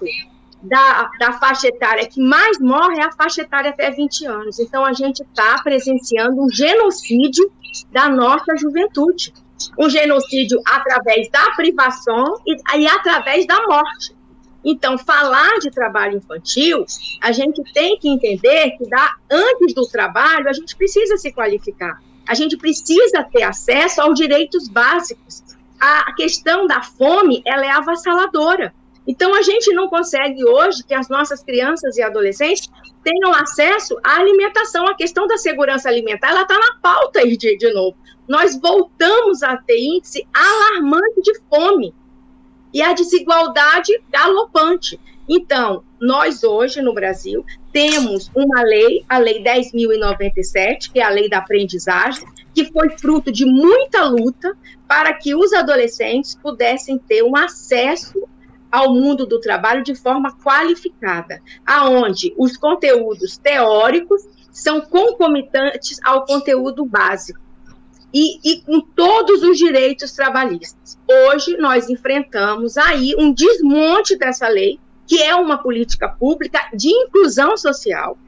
[0.62, 4.59] da, da faixa etária que mais morre é a faixa etária até 20 anos.
[4.59, 7.50] Então, a gente está presenciando um genocídio
[7.90, 9.33] da nossa juventude.
[9.79, 14.14] Um genocídio através da privação e, e através da morte.
[14.64, 16.85] Então, falar de trabalho infantil,
[17.20, 22.01] a gente tem que entender que da, antes do trabalho, a gente precisa se qualificar.
[22.29, 25.42] A gente precisa ter acesso aos direitos básicos.
[25.81, 28.75] A questão da fome, ela é avassaladora.
[29.07, 32.70] Então, a gente não consegue hoje que as nossas crianças e adolescentes
[33.03, 34.87] tenham acesso à alimentação.
[34.87, 37.96] A questão da segurança alimentar, ela está na pauta aí de, de novo.
[38.29, 41.94] Nós voltamos a ter índice alarmante de fome
[42.72, 44.98] e a desigualdade galopante.
[45.28, 51.28] Então, nós hoje no Brasil temos uma lei, a Lei 10.097, que é a lei
[51.28, 54.56] da aprendizagem, que foi fruto de muita luta
[54.88, 58.28] para que os adolescentes pudessem ter um acesso
[58.70, 66.85] ao mundo do trabalho de forma qualificada, aonde os conteúdos teóricos são concomitantes ao conteúdo
[66.85, 67.40] básico.
[68.12, 70.99] E, e, com todos os direitos trabalhistas.
[71.09, 77.57] Hoje nós enfrentamos aí um desmonte dessa lei, que é uma política pública de inclusão
[77.57, 78.18] social,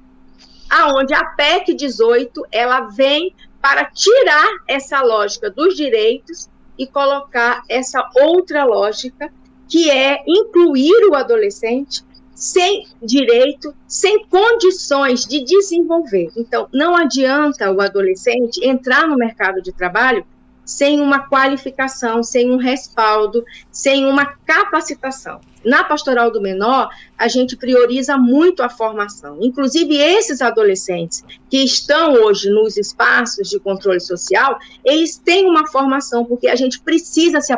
[0.71, 8.09] aonde a PEC 18 ela vem para tirar essa lógica dos direitos e colocar essa
[8.16, 9.33] outra lógica
[9.68, 12.05] que é incluir o adolescente
[12.42, 16.28] sem direito, sem condições de desenvolver.
[16.37, 20.26] Então, não adianta o adolescente entrar no mercado de trabalho
[20.64, 25.40] sem uma qualificação, sem um respaldo, sem uma capacitação.
[25.64, 29.38] Na pastoral do menor, a gente prioriza muito a formação.
[29.40, 36.24] Inclusive, esses adolescentes que estão hoje nos espaços de controle social, eles têm uma formação,
[36.24, 37.52] porque a gente precisa se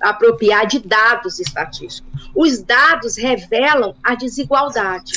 [0.00, 2.10] apropriar de dados estatísticos.
[2.34, 5.12] Os dados revelam a desigualdade.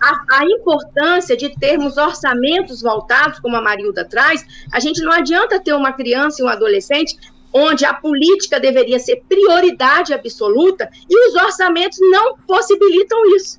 [0.00, 5.60] A, a, importância de termos orçamentos voltados, como a Marilda traz, a gente não adianta
[5.60, 7.16] ter uma criança e um adolescente
[7.52, 13.58] onde a política deveria ser prioridade absoluta e os orçamentos não possibilitam isso.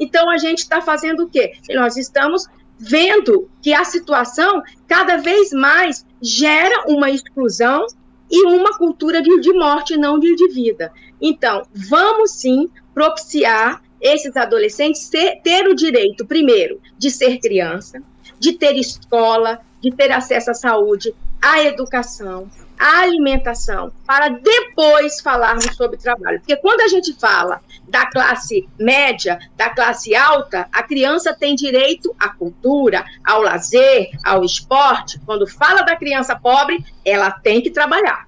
[0.00, 1.52] Então, a gente está fazendo o quê?
[1.70, 2.46] Nós estamos
[2.78, 7.86] vendo que a situação cada vez mais gera uma exclusão
[8.30, 10.92] e uma cultura de, de morte, não de, de vida.
[11.20, 18.02] Então, vamos sim propiciar esses adolescentes ter, ter o direito, primeiro, de ser criança,
[18.38, 25.64] de ter escola, de ter acesso à saúde, à educação, à alimentação, para depois falarmos
[25.76, 26.38] sobre trabalho.
[26.38, 32.14] Porque quando a gente fala da classe média, da classe alta, a criança tem direito
[32.18, 35.20] à cultura, ao lazer, ao esporte.
[35.24, 38.26] Quando fala da criança pobre, ela tem que trabalhar.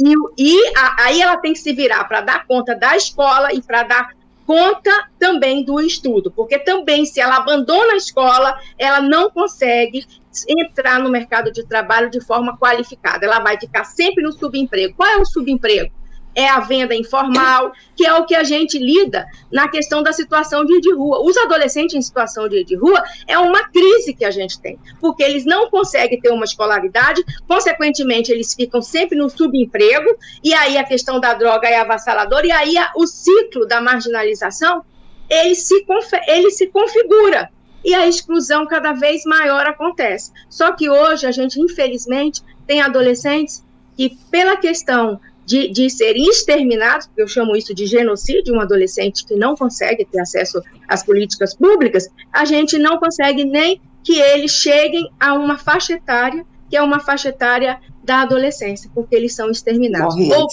[0.00, 3.62] E, e a, aí ela tem que se virar para dar conta da escola e
[3.62, 4.10] para dar
[4.46, 10.06] conta também do estudo, porque também se ela abandona a escola, ela não consegue
[10.48, 13.24] entrar no mercado de trabalho de forma qualificada.
[13.24, 14.94] Ela vai ficar sempre no subemprego.
[14.96, 15.92] Qual é o subemprego?
[16.34, 20.64] É a venda informal, que é o que a gente lida na questão da situação
[20.64, 21.22] de, de rua.
[21.22, 25.22] Os adolescentes em situação de, de rua é uma crise que a gente tem, porque
[25.22, 30.84] eles não conseguem ter uma escolaridade, consequentemente, eles ficam sempre no subemprego, e aí a
[30.84, 34.82] questão da droga é avassaladora, e aí a, o ciclo da marginalização
[35.28, 35.84] ele se,
[36.28, 37.50] ele se configura
[37.84, 40.32] e a exclusão cada vez maior acontece.
[40.48, 43.62] Só que hoje a gente, infelizmente, tem adolescentes
[43.96, 49.24] que, pela questão de, de serem exterminados, porque eu chamo isso de genocídio, um adolescente
[49.26, 54.52] que não consegue ter acesso às políticas públicas, a gente não consegue nem que eles
[54.52, 59.50] cheguem a uma faixa etária, que é uma faixa etária da adolescência, porque eles são
[59.50, 60.46] exterminados, ou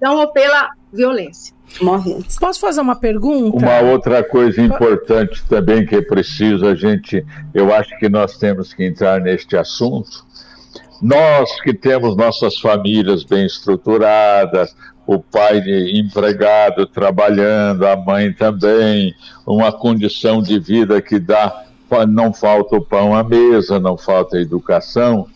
[0.00, 1.54] pela ou pela violência.
[1.80, 2.36] Morrentes.
[2.36, 3.58] Posso fazer uma pergunta?
[3.58, 8.74] Uma outra coisa importante também que é preciso a gente, eu acho que nós temos
[8.74, 10.26] que entrar neste assunto,
[11.00, 14.74] nós que temos nossas famílias bem estruturadas,
[15.06, 15.58] o pai
[15.92, 19.14] empregado trabalhando, a mãe também,
[19.46, 21.64] uma condição de vida que dá,
[22.08, 25.26] não falta o pão à mesa, não falta a educação.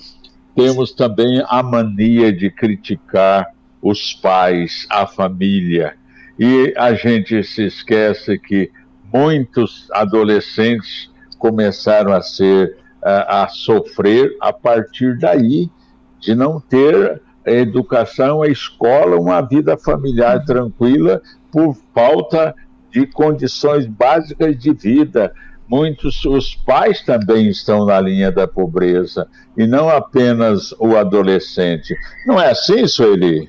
[0.55, 3.49] Temos também a mania de criticar
[3.83, 5.95] os pais, a família.
[6.39, 8.71] E a gente se esquece que
[9.13, 15.71] muitos adolescentes começaram a ser a, sofrer a partir daí,
[16.19, 21.21] de não ter a educação, a escola, uma vida familiar tranquila
[21.53, 22.55] por falta
[22.91, 25.33] de condições básicas de vida.
[25.69, 31.95] Muitos, os pais também estão na linha da pobreza, e não apenas o adolescente.
[32.27, 33.49] Não é assim, Sueli?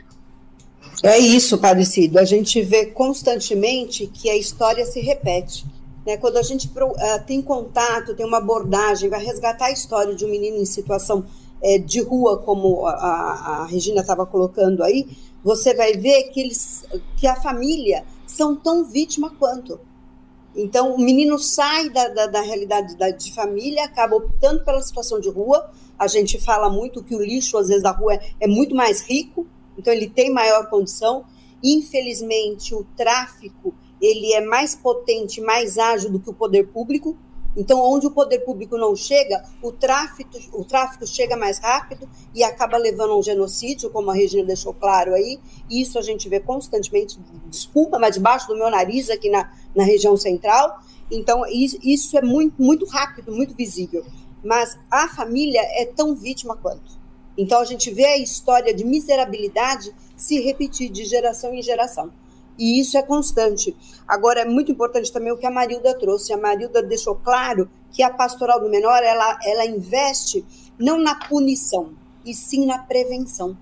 [1.03, 2.17] É isso, Padre Cido.
[2.19, 5.65] A gente vê constantemente que a história se repete.
[6.05, 6.17] Né?
[6.17, 10.29] Quando a gente uh, tem contato, tem uma abordagem, vai resgatar a história de um
[10.29, 11.25] menino em situação
[11.61, 15.07] é, de rua, como a, a Regina estava colocando aí,
[15.43, 16.83] você vai ver que, eles,
[17.17, 19.79] que a família são tão vítima quanto.
[20.55, 25.19] Então, o menino sai da, da, da realidade da, de família, acaba optando pela situação
[25.19, 25.69] de rua.
[25.99, 29.01] A gente fala muito que o lixo, às vezes, da rua é, é muito mais
[29.01, 29.45] rico,
[29.77, 31.25] então ele tem maior condição.
[31.63, 33.73] Infelizmente, o tráfico
[34.05, 37.17] ele é mais potente, mais ágil do que o poder público.
[37.57, 42.43] Então, onde o poder público não chega, o tráfico, o tráfico chega mais rápido e
[42.43, 45.39] acaba levando a um genocídio, como a Regina deixou claro aí.
[45.69, 50.17] Isso a gente vê constantemente, desculpa, mas debaixo do meu nariz aqui na, na região
[50.17, 50.81] central.
[51.09, 54.05] Então, isso é muito, muito rápido, muito visível.
[54.43, 56.99] Mas a família é tão vítima quanto.
[57.37, 62.11] Então, a gente vê a história de miserabilidade se repetir de geração em geração.
[62.57, 63.75] E isso é constante.
[64.07, 66.31] Agora, é muito importante também o que a Marilda trouxe.
[66.31, 70.45] A Marilda deixou claro que a pastoral do menor, ela, ela investe
[70.77, 71.93] não na punição,
[72.25, 73.57] e sim na prevenção.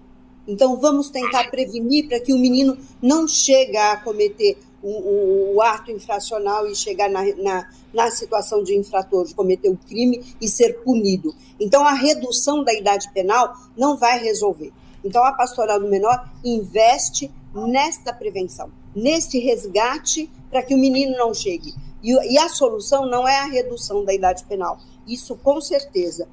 [0.48, 5.62] Então, vamos tentar prevenir para que o menino não chegue a cometer o, o, o
[5.62, 10.48] ato infracional e chegar na, na, na, situação de infrator, de cometer o crime e
[10.48, 11.34] ser punido.
[11.60, 14.74] Então, a redução da idade penal não vai resolver.
[15.04, 21.34] Então, a pastoral do menor investe nesta prevenção neste resgate para que o menino não
[21.34, 21.74] chegue.
[22.02, 24.78] E, e, a solução não é a redução da idade penal,
[25.08, 26.28] isso com certeza.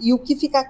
[0.00, 0.64] E o que fica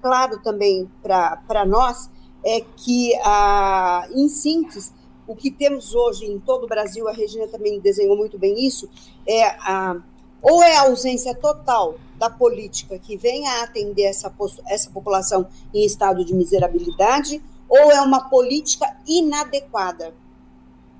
[0.00, 2.08] claro também para nós
[2.44, 4.92] é que, ah, em síntese,
[5.26, 8.88] o que temos hoje em todo o Brasil, a Regina também desenhou muito bem isso,
[9.26, 9.96] é a,
[10.40, 14.32] ou é a ausência total da política que venha a atender essa,
[14.68, 20.14] essa população em estado de miserabilidade, ou é uma política inadequada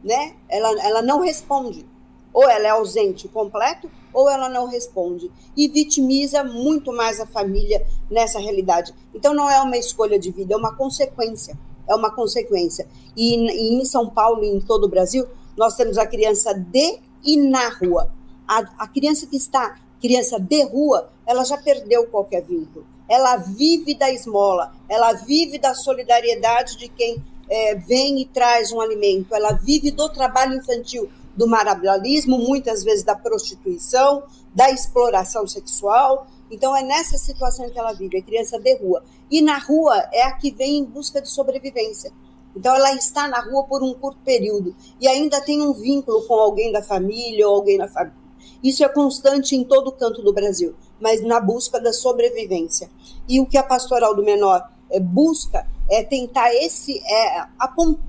[0.06, 0.34] né?
[0.48, 1.84] Ela, ela não responde.
[2.32, 5.30] Ou ela é ausente completo, ou ela não responde.
[5.56, 8.94] E vitimiza muito mais a família nessa realidade.
[9.12, 11.58] Então não é uma escolha de vida, é uma consequência.
[11.88, 12.86] É uma consequência.
[13.16, 17.00] E, e em São Paulo e em todo o Brasil, nós temos a criança de
[17.24, 18.12] e na rua.
[18.46, 22.86] A, a criança que está, criança de rua, ela já perdeu qualquer vínculo.
[23.08, 28.80] Ela vive da esmola, ela vive da solidariedade de quem é, vem e traz um
[28.80, 36.26] alimento, ela vive do trabalho infantil, do maravilhismo, muitas vezes da prostituição, da exploração sexual.
[36.50, 39.04] Então, é nessa situação que ela vive, a criança de rua.
[39.30, 42.12] E na rua é a que vem em busca de sobrevivência.
[42.56, 46.34] Então, ela está na rua por um curto período e ainda tem um vínculo com
[46.34, 48.26] alguém da família ou alguém na família.
[48.62, 52.90] Isso é constante em todo canto do Brasil, mas na busca da sobrevivência.
[53.28, 57.46] E o que a pastoral do menor é, busca é tentar esse, é,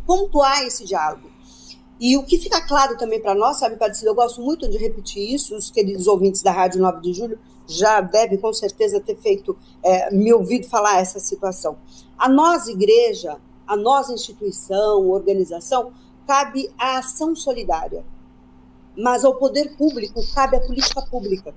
[0.06, 1.30] pontuar esse diálogo.
[2.00, 5.34] E o que fica claro também para nós, sabe, Padre eu gosto muito de repetir
[5.34, 9.58] isso, os queridos ouvintes da Rádio 9 de Julho já devem com certeza ter feito,
[9.84, 11.78] é, me ouvido falar essa situação.
[12.18, 13.38] A nós, igreja,
[13.68, 15.92] a nós, instituição, organização,
[16.26, 18.06] cabe a ação solidária,
[18.96, 21.54] mas ao poder público cabe a política pública.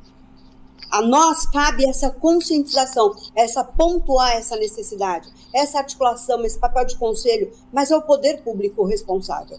[0.90, 7.50] A nós cabe essa conscientização, essa pontuar essa necessidade, essa articulação, esse papel de conselho,
[7.72, 9.58] mas é o poder público responsável.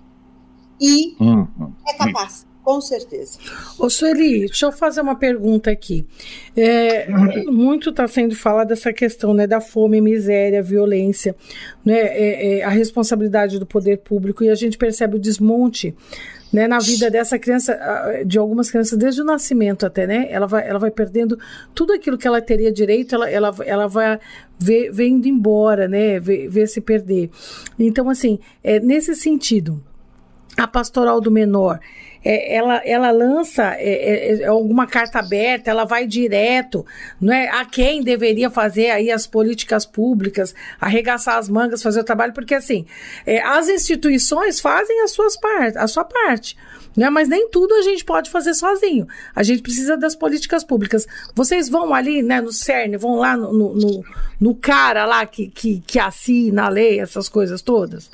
[0.79, 1.47] E uhum.
[1.87, 2.45] é capaz.
[2.63, 3.39] Com certeza.
[3.79, 6.05] Ô, Sueli, deixa eu fazer uma pergunta aqui.
[6.55, 7.09] É,
[7.49, 11.35] muito está sendo falado dessa questão né, da fome, miséria, violência,
[11.83, 15.95] né, é, é, a responsabilidade do poder público, e a gente percebe o desmonte
[16.51, 17.79] né, na vida dessa criança,
[18.25, 20.27] de algumas crianças, desde o nascimento até, né?
[20.29, 21.39] Ela vai, ela vai perdendo
[21.73, 24.19] tudo aquilo que ela teria direito, ela, ela, ela vai
[24.99, 26.19] indo embora, né?
[26.19, 27.29] Ver se perder.
[27.79, 29.81] Então, assim, é, nesse sentido,
[30.57, 31.79] a pastoral do menor,
[32.23, 36.85] é, ela, ela lança é, é, é, alguma carta aberta, ela vai direto
[37.19, 42.03] não é, a quem deveria fazer aí as políticas públicas, arregaçar as mangas, fazer o
[42.03, 42.85] trabalho, porque assim,
[43.25, 46.55] é, as instituições fazem as suas part a sua parte.
[46.95, 47.09] Né?
[47.09, 49.07] Mas nem tudo a gente pode fazer sozinho.
[49.33, 51.07] A gente precisa das políticas públicas.
[51.33, 54.03] Vocês vão ali né, no CERN, vão lá no, no,
[54.39, 58.11] no cara lá que, que, que assina a lei, essas coisas todas?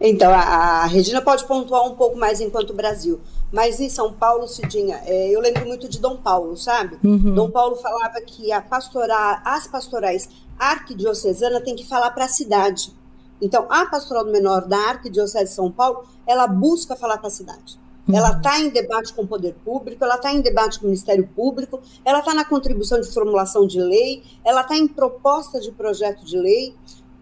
[0.00, 3.20] Então, a, a, Regina pode pontuar um pouco mais enquanto Brasil.
[3.50, 6.98] Mas em São Paulo, Cidinha, é, eu lembro muito de Dom Paulo, sabe?
[7.02, 7.34] Uhum.
[7.34, 10.28] Dom Paulo falava que a pastoral, as pastorais
[10.58, 12.92] arquidiocesana tem que falar para a cidade.
[13.40, 17.30] Então, a pastoral do menor da Arquidiocese de São Paulo, ela busca falar para a
[17.30, 17.78] cidade.
[18.08, 18.16] Uhum.
[18.16, 21.28] Ela está em debate com o poder público, ela está em debate com o Ministério
[21.34, 26.24] Público, ela está na contribuição de formulação de lei, ela está em proposta de projeto
[26.24, 26.74] de lei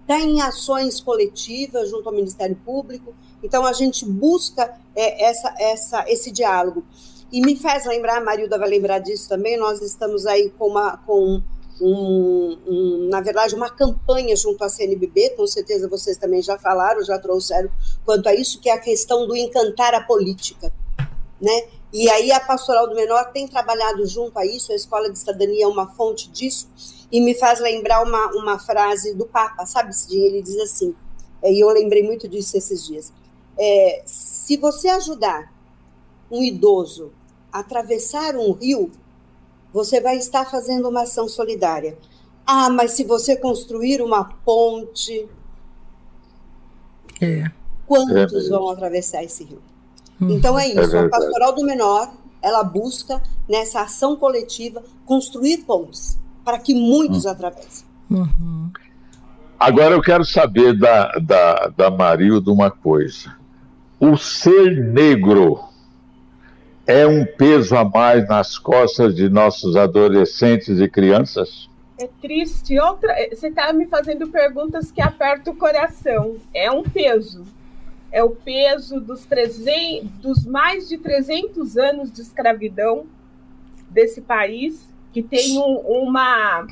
[0.05, 3.15] está em ações coletivas junto ao Ministério Público.
[3.43, 6.85] Então, a gente busca é, essa, essa, esse diálogo.
[7.33, 10.99] E me faz lembrar, a Marilda vai lembrar disso também, nós estamos aí com, uma,
[10.99, 11.43] com
[11.81, 17.03] um, um, na verdade, uma campanha junto à CNBB, com certeza vocês também já falaram,
[17.03, 17.71] já trouxeram
[18.05, 20.73] quanto a isso, que é a questão do encantar a política.
[21.41, 21.65] Né?
[21.93, 25.65] E aí a Pastoral do Menor tem trabalhado junto a isso, a Escola de Cidadania
[25.65, 26.69] é uma fonte disso,
[27.11, 30.27] e me faz lembrar uma, uma frase do Papa, sabe, Cidinha?
[30.27, 30.95] Ele diz assim,
[31.43, 33.13] é, e eu lembrei muito disso esses dias.
[33.59, 35.53] É, se você ajudar
[36.31, 37.13] um idoso
[37.53, 38.91] a atravessar um rio,
[39.73, 41.97] você vai estar fazendo uma ação solidária.
[42.47, 45.29] Ah, mas se você construir uma ponte,
[47.21, 47.51] é.
[47.87, 49.63] quantos é vão atravessar esse rio?
[50.21, 50.31] Hum.
[50.31, 50.97] Então é isso.
[50.97, 57.25] É a pastoral do menor, ela busca nessa ação coletiva construir pontes para que muitos
[57.25, 57.31] hum.
[57.31, 57.87] atravessem.
[58.11, 58.71] Uhum.
[59.59, 63.35] Agora eu quero saber da, da, da Marilda uma coisa.
[63.99, 65.65] O ser negro
[66.87, 71.69] é um peso a mais nas costas de nossos adolescentes e crianças?
[71.99, 72.79] É triste.
[72.79, 76.37] Outra, você está me fazendo perguntas que apertam o coração.
[76.53, 77.45] É um peso.
[78.13, 83.07] É o peso dos, 300, dos mais de 300 anos de escravidão
[83.91, 86.67] desse país que tem um, uma,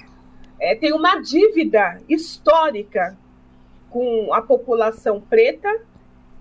[0.59, 3.17] é, tem uma dívida histórica
[3.89, 5.69] com a população preta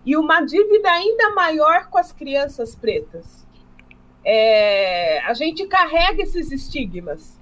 [0.04, 3.45] e uma dívida ainda maior com as crianças pretas.
[4.26, 7.39] É, a gente carrega esses estigmas.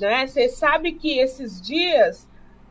[0.00, 0.26] Né?
[0.26, 2.26] Você sabe que esses dias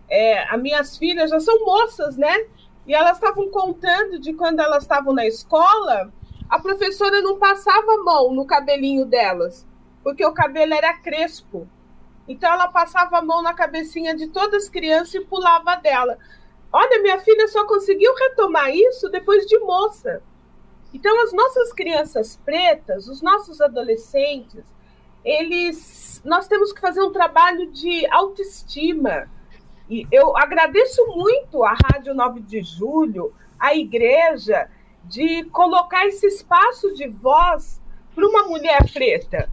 [0.10, 2.36] é, as minhas filhas já são moças, né?
[2.88, 6.12] E elas estavam contando de quando elas estavam na escola,
[6.50, 9.70] a professora não passava a mão no cabelinho delas
[10.04, 11.68] porque o cabelo era crespo.
[12.28, 16.18] Então ela passava a mão na cabecinha de todas as crianças e pulava dela.
[16.72, 20.22] Olha, minha filha só conseguiu retomar isso depois de moça.
[20.94, 24.64] Então as nossas crianças pretas, os nossos adolescentes,
[25.24, 29.30] eles nós temos que fazer um trabalho de autoestima.
[29.90, 34.70] E eu agradeço muito a Rádio 9 de Julho, a igreja,
[35.04, 37.82] de colocar esse espaço de voz
[38.14, 39.50] para uma mulher preta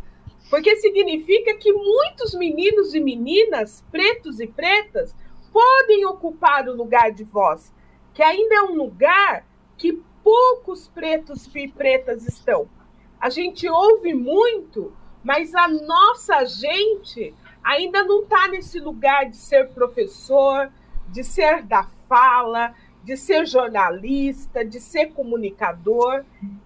[0.51, 5.15] porque significa que muitos meninos e meninas, pretos e pretas,
[5.53, 7.73] podem ocupar o lugar de voz,
[8.15, 9.47] que ainda é um lugar
[9.77, 12.69] que poucos pretos e pretas estão.
[13.21, 14.93] A gente ouve muito,
[15.23, 20.71] mas a nossa gente ainda não está nesse lugar de ser professor,
[21.09, 26.25] de ser da fala, de ser jornalista, de ser comunicador.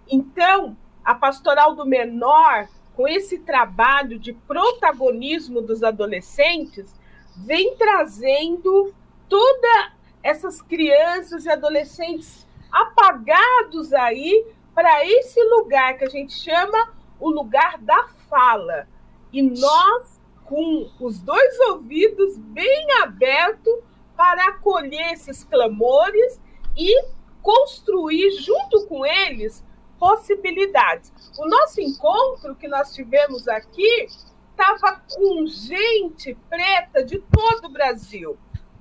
[0.09, 6.95] Então, a pastoral do menor com esse trabalho de protagonismo dos adolescentes,
[7.37, 8.95] vem trazendo
[9.29, 17.31] todas essas crianças e adolescentes apagados aí para esse lugar que a gente chama o
[17.31, 18.87] lugar da fala.
[19.33, 23.73] E nós, com os dois ouvidos bem abertos
[24.17, 26.41] para acolher esses clamores
[26.77, 27.05] e
[27.43, 29.65] construir junto com eles
[30.03, 31.13] possibilidades.
[31.39, 34.09] O nosso encontro que nós tivemos aqui
[34.51, 38.37] estava com gente preta de todo o Brasil,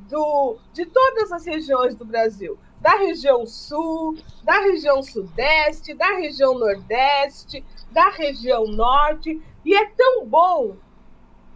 [0.09, 2.57] do, de todas as regiões do Brasil.
[2.81, 9.39] da região sul, da região sudeste, da região nordeste, da região norte.
[9.63, 10.75] E é tão bom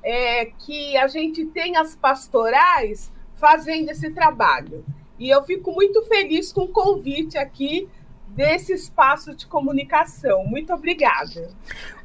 [0.04, 4.86] é, que a gente tem as pastorais fazendo esse trabalho.
[5.18, 7.90] E eu fico muito feliz com o convite aqui
[8.36, 10.46] desse espaço de comunicação.
[10.46, 11.50] Muito obrigada.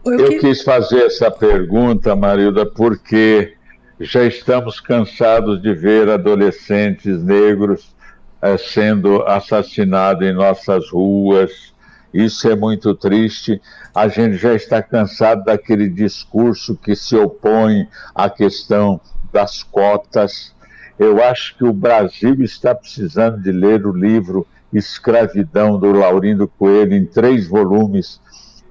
[0.05, 3.55] Eu quis fazer essa pergunta, Marilda, porque
[3.99, 7.95] já estamos cansados de ver adolescentes negros
[8.41, 11.74] é, sendo assassinados em nossas ruas.
[12.14, 13.61] Isso é muito triste.
[13.95, 19.01] A gente já está cansado daquele discurso que se opõe à questão
[19.33, 20.55] das cotas.
[20.99, 26.95] Eu acho que o Brasil está precisando de ler o livro Escravidão do Laurindo Coelho
[26.95, 28.21] em três volumes,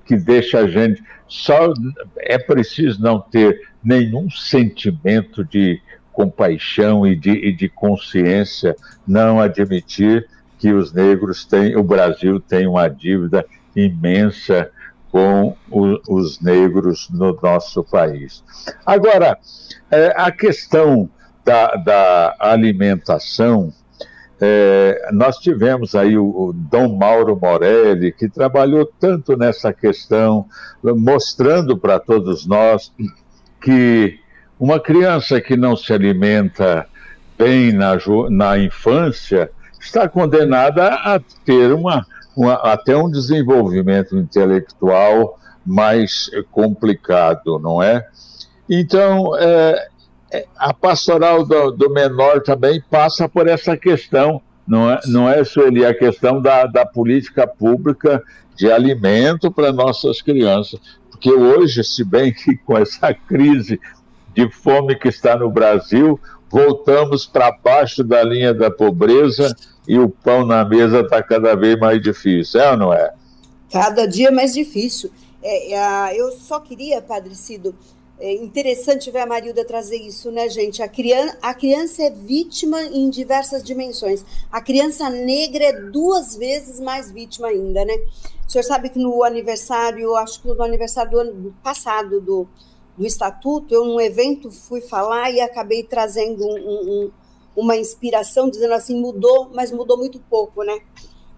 [0.06, 1.72] que deixa a gente só
[2.18, 5.80] é preciso não ter nenhum sentimento de
[6.12, 8.76] compaixão e de, e de consciência,
[9.08, 10.28] não admitir
[10.58, 13.46] que os negros têm, o Brasil tem uma dívida
[13.76, 14.70] imensa
[15.12, 18.44] com o, os negros no nosso país.
[18.86, 19.38] Agora,
[19.90, 21.10] é, a questão
[21.46, 23.74] da, da alimentação,
[24.42, 30.46] é, nós tivemos aí o, o, Dom Mauro Morelli, que trabalhou tanto nessa questão,
[30.82, 32.92] mostrando para todos nós
[33.62, 34.20] que
[34.60, 36.88] uma criança que não se alimenta
[37.38, 37.98] bem na,
[38.30, 47.84] na infância está condenada a ter uma, uma, até um desenvolvimento intelectual mais complicado, não
[47.84, 48.08] é?
[48.70, 49.90] Então, é,
[50.58, 55.86] a pastoral do, do, menor também passa por essa questão, não é, não é Sueli,
[55.86, 58.24] a questão da, da política pública
[58.56, 60.80] de alimento para nossas crianças.
[61.10, 63.80] Porque hoje, se bem que com essa crise
[64.36, 66.20] de fome que está no Brasil,
[66.50, 69.56] voltamos para baixo da linha da pobreza
[69.88, 73.12] e o pão na mesa está cada vez mais difícil, é ou não é?
[73.72, 75.12] Cada dia mais difícil.
[75.42, 77.76] É, é, eu só queria, Padre Cido,
[78.20, 80.84] é interessante ver a Marilda trazer isso, né, gente?
[80.84, 84.26] A criança, a criança é vítima em diversas dimensões.
[84.52, 87.94] A criança negra é duas vezes mais vítima ainda, né?
[88.46, 92.46] O senhor sabe que no aniversário, acho que no aniversário do ano passado do,
[92.98, 96.58] do Estatuto, eu num evento fui falar e acabei trazendo um,
[97.06, 97.12] um,
[97.56, 100.78] uma inspiração, dizendo assim, mudou, mas mudou muito pouco, né?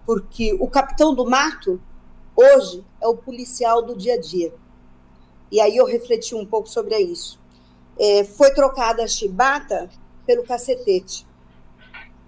[0.04, 1.80] Porque o capitão do mato,
[2.34, 4.52] hoje, é o policial do dia a dia
[5.52, 7.38] e aí eu refleti um pouco sobre isso.
[7.98, 9.90] É, foi trocada a chibata
[10.26, 11.26] pelo cacetete.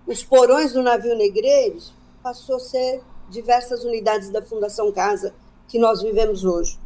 [0.06, 3.00] Os porões do navio Negreiros passou a ser
[3.30, 5.34] diversas unidades da Fundação Casa
[5.66, 6.78] que nós vivemos hoje.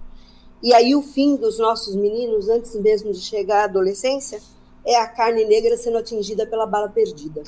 [0.63, 4.41] E aí o fim dos nossos meninos, antes mesmo de chegar à adolescência,
[4.87, 7.43] é a carne negra sendo atingida pela bala perdida.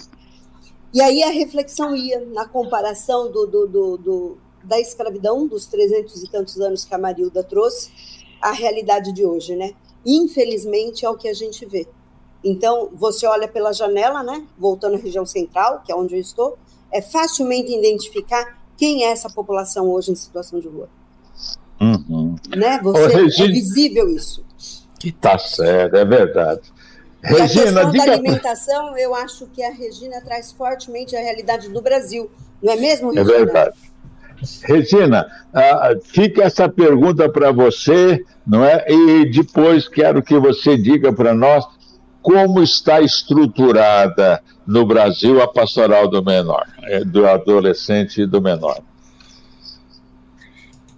[0.93, 6.23] E aí a reflexão ia na comparação do, do, do, do da escravidão, dos trezentos
[6.23, 7.91] e tantos anos que a Marilda trouxe,
[8.41, 9.73] a realidade de hoje, né?
[10.05, 11.87] Infelizmente é o que a gente vê.
[12.43, 14.47] Então, você olha pela janela, né?
[14.59, 16.57] Voltando à região central, que é onde eu estou,
[16.91, 20.89] é facilmente identificar quem é essa população hoje em situação de rua.
[21.81, 22.37] Uhum.
[22.57, 22.81] Né?
[22.83, 23.49] Você, Ô, Regina...
[23.49, 24.45] É visível isso.
[24.99, 26.73] Que tá certo, é verdade.
[27.23, 31.69] E Regina, a questão da alimentação, eu acho que a Regina traz fortemente a realidade
[31.69, 32.31] do Brasil,
[32.63, 33.33] não é mesmo, Regina?
[33.35, 33.77] É verdade.
[34.63, 38.85] Regina, uh, fica essa pergunta para você, não é?
[38.89, 41.65] E depois quero que você diga para nós
[42.23, 48.81] como está estruturada no Brasil a pastoral do menor, é, do adolescente e do menor.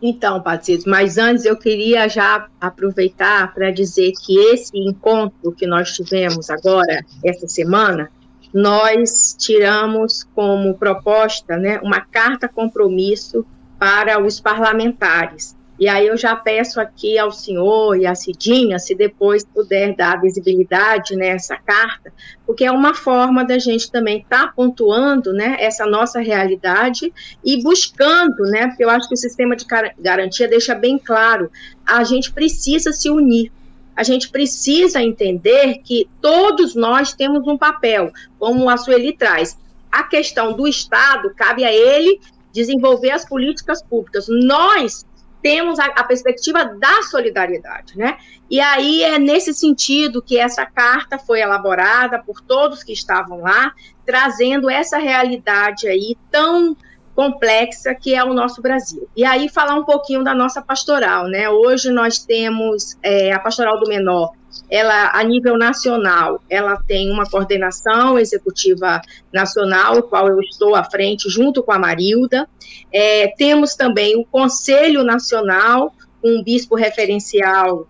[0.00, 5.92] Então, Patrício, mas antes eu queria já aproveitar para dizer que esse encontro que nós
[5.92, 8.10] tivemos agora, essa semana,
[8.52, 13.46] nós tiramos como proposta né, uma carta compromisso
[13.78, 15.56] para os parlamentares.
[15.82, 20.20] E aí eu já peço aqui ao senhor e à Cidinha, se depois puder dar
[20.20, 22.12] visibilidade nessa carta,
[22.46, 27.12] porque é uma forma da gente também estar tá pontuando né, essa nossa realidade
[27.44, 29.66] e buscando, né, porque eu acho que o sistema de
[29.98, 31.50] garantia deixa bem claro,
[31.84, 33.50] a gente precisa se unir,
[33.96, 39.58] a gente precisa entender que todos nós temos um papel, como a Sueli traz.
[39.90, 42.20] A questão do Estado cabe a ele
[42.52, 44.26] desenvolver as políticas públicas.
[44.28, 45.04] Nós
[45.42, 48.16] temos a, a, perspectiva da solidariedade, né?
[48.48, 53.74] E aí é nesse sentido que essa carta foi elaborada por todos que estavam lá,
[54.06, 56.76] trazendo essa realidade aí tão
[57.14, 59.08] complexa que é o nosso Brasil.
[59.16, 61.48] E aí falar um pouquinho da nossa pastoral, né?
[61.48, 64.32] Hoje nós temos é, a pastoral do menor
[64.68, 69.00] ela a nível nacional, ela tem uma coordenação executiva
[69.32, 72.48] nacional, qual eu estou à frente junto com a Marilda.
[72.92, 77.86] É, temos também o Conselho Nacional, um bispo referencial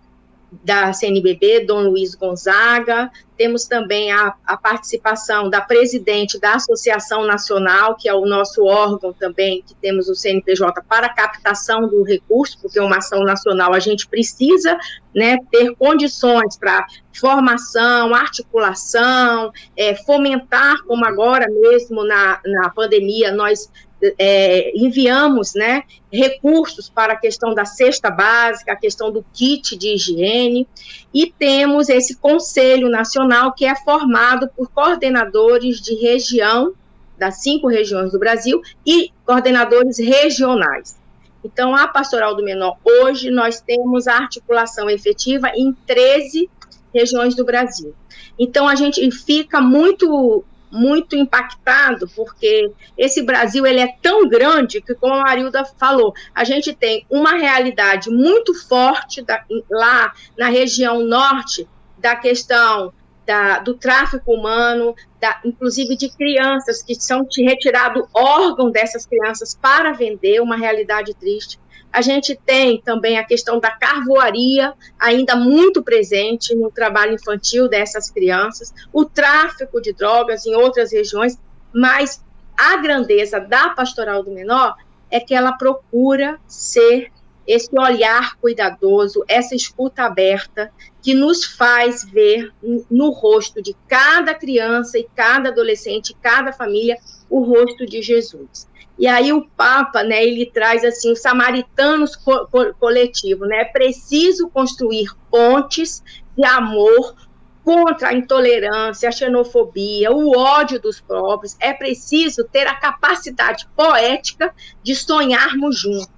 [0.63, 7.95] da CNBB, Dom Luiz Gonzaga, temos também a, a, participação da presidente da Associação Nacional,
[7.95, 12.79] que é o nosso órgão também, que temos o CNPJ para captação do recurso, porque
[12.79, 14.77] uma ação nacional a gente precisa
[15.15, 23.69] né, ter condições para formação, articulação, é, fomentar, como agora mesmo na, na pandemia, nós
[24.17, 29.95] é, enviamos né, recursos para a questão da cesta básica, a questão do kit de
[29.95, 30.67] higiene,
[31.13, 36.73] e temos esse Conselho Nacional que é formado por coordenadores de região,
[37.17, 40.97] das cinco regiões do Brasil, e coordenadores regionais.
[41.43, 46.49] Então, a Pastoral do Menor, hoje, nós temos a articulação efetiva em 13
[46.93, 47.93] regiões do Brasil.
[48.39, 50.43] Então, a gente fica muito
[50.73, 56.43] muito impactado, porque esse Brasil ele é tão grande que, como a Marilda falou, a
[56.43, 61.67] gente tem uma realidade muito forte da, lá na região norte
[61.99, 62.91] da questão
[63.25, 69.93] da, do tráfico humano, da, inclusive de crianças que são retirado órgão dessas crianças para
[69.93, 71.59] vender, uma realidade triste.
[71.91, 78.09] A gente tem também a questão da carvoaria, ainda muito presente no trabalho infantil dessas
[78.09, 81.37] crianças, o tráfico de drogas em outras regiões,
[81.71, 82.23] mas
[82.57, 84.75] a grandeza da pastoral do menor
[85.09, 87.11] é que ela procura ser
[87.47, 90.71] esse olhar cuidadoso, essa escuta aberta,
[91.01, 92.51] que nos faz ver
[92.89, 96.97] no rosto de cada criança e cada adolescente, cada família,
[97.29, 98.67] o rosto de Jesus.
[98.97, 102.47] E aí o Papa, né, ele traz assim o samaritanos co
[102.79, 103.61] coletivo, né?
[103.61, 106.03] É preciso construir pontes
[106.37, 107.15] de amor
[107.63, 111.55] contra a intolerância, a xenofobia, o ódio dos próprios.
[111.59, 116.12] É preciso ter a capacidade poética de sonharmos juntos.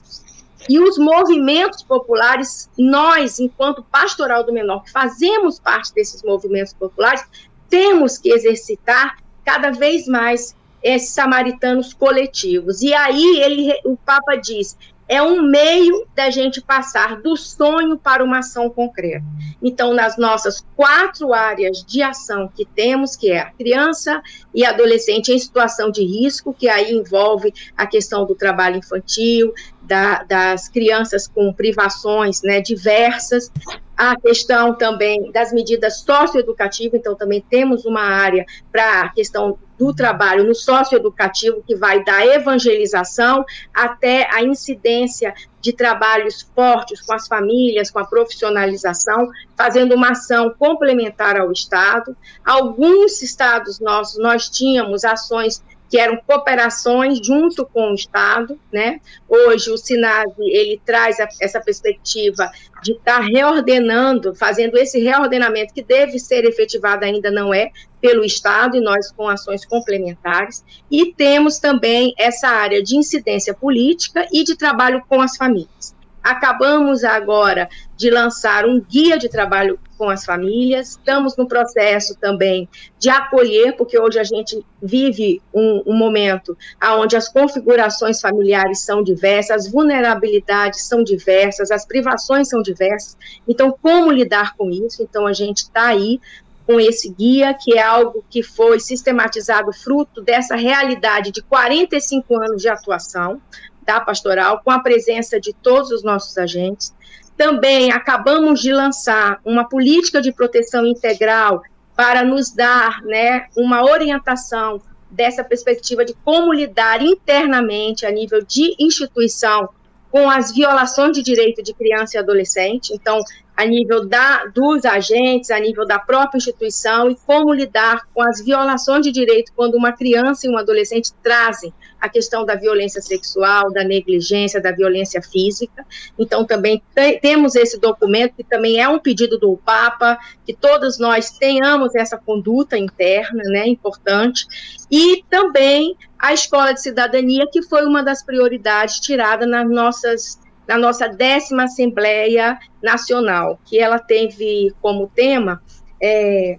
[0.67, 7.23] E os movimentos populares, nós, enquanto pastoral do menor, que fazemos parte desses movimentos populares,
[7.69, 12.81] temos que exercitar cada vez mais esses samaritanos coletivos.
[12.81, 18.23] E aí ele, o Papa diz: é um meio da gente passar do sonho para
[18.23, 19.25] uma ação concreta.
[19.61, 24.21] Então, nas nossas quatro áreas de ação que temos, que é a criança
[24.53, 29.53] e adolescente em situação de risco, que aí envolve a questão do trabalho infantil,
[29.85, 33.51] da, das crianças com privações né, diversas,
[33.97, 39.93] a questão também das medidas socioeducativas, então também temos uma área para a questão do
[39.93, 47.27] trabalho no socioeducativo, que vai da evangelização até a incidência de trabalhos fortes com as
[47.27, 52.15] famílias, com a profissionalização, fazendo uma ação complementar ao Estado.
[52.43, 55.63] Alguns estados nossos, nós tínhamos ações
[55.95, 58.99] que eram cooperações junto com o Estado, né?
[59.29, 62.51] Hoje o Sinase ele traz a, essa perspectiva
[62.83, 67.71] de estar tá reordenando, fazendo esse reordenamento que deve ser efetivado ainda não é
[68.01, 74.27] pelo Estado e nós com ações complementares e temos também essa área de incidência política
[74.33, 75.94] e de trabalho com as famílias.
[76.25, 82.67] Acabamos agora de lançar um guia de trabalho com as famílias, estamos no processo também
[82.97, 86.57] de acolher, porque hoje a gente vive um, um momento
[86.97, 93.15] onde as configurações familiares são diversas, as vulnerabilidades são diversas, as privações são diversas.
[93.47, 95.03] Então, como lidar com isso?
[95.03, 96.19] Então, a gente está aí
[96.65, 102.63] com esse guia, que é algo que foi sistematizado fruto dessa realidade de 45 anos
[102.63, 103.39] de atuação
[103.85, 106.93] da pastoral, com a presença de todos os nossos agentes.
[107.37, 111.61] Também acabamos de lançar uma política de proteção integral
[111.95, 118.75] para nos dar né, uma orientação dessa perspectiva de como lidar internamente a nível de
[118.79, 119.69] instituição
[120.11, 122.93] com as violações de direito de criança e adolescente.
[122.93, 123.19] Então,
[123.55, 128.43] a nível da, dos agentes, a nível da própria instituição e como lidar com as
[128.43, 131.73] violações de direito quando uma criança e um adolescente trazem
[132.05, 135.85] a questão da violência sexual, da negligência, da violência física.
[136.17, 140.99] Então, também te, temos esse documento, que também é um pedido do Papa, que todos
[140.99, 144.45] nós tenhamos essa conduta interna, né, importante,
[144.89, 150.79] e também a Escola de Cidadania, que foi uma das prioridades tirada nas nossas na
[150.79, 155.61] nossa décima Assembleia Nacional, que ela teve como tema
[156.01, 156.57] é,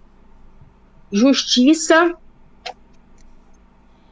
[1.11, 2.14] justiça,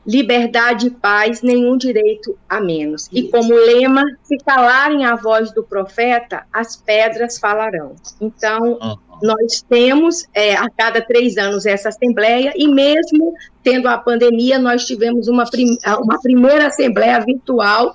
[0.07, 3.09] liberdade e paz, nenhum direito a menos.
[3.13, 7.95] E como lema, se calarem a voz do profeta, as pedras falarão.
[8.21, 8.97] Então, uhum.
[9.23, 14.85] nós temos é, a cada três anos essa assembleia, e mesmo tendo a pandemia, nós
[14.85, 17.95] tivemos uma, prim uma primeira assembleia virtual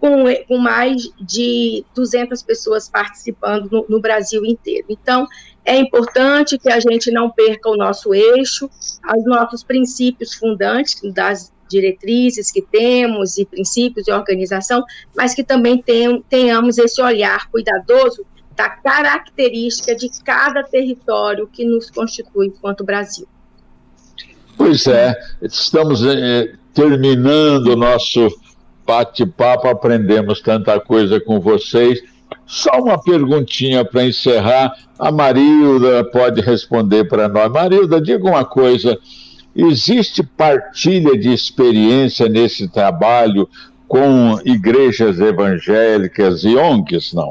[0.00, 4.86] com, com, mais de 200 pessoas participando no, no Brasil inteiro.
[4.90, 5.26] Então,
[5.64, 8.68] é importante que a gente não perca o nosso eixo,
[9.16, 14.84] os nossos princípios fundantes das diretrizes que temos e princípios de organização,
[15.16, 15.82] mas que também
[16.28, 18.24] tenhamos esse olhar cuidadoso
[18.54, 23.26] da característica de cada território que nos constitui enquanto Brasil.
[24.56, 28.28] Pois é, estamos eh, terminando o nosso
[28.86, 32.02] bate-papo, aprendemos tanta coisa com vocês.
[32.46, 34.74] Só uma perguntinha para encerrar.
[34.98, 37.50] A Marilda pode responder para nós.
[37.50, 38.98] Marilda, diga uma coisa.
[39.54, 43.48] Existe partilha de experiência nesse trabalho
[43.86, 47.30] com igrejas evangélicas e ONGs, não?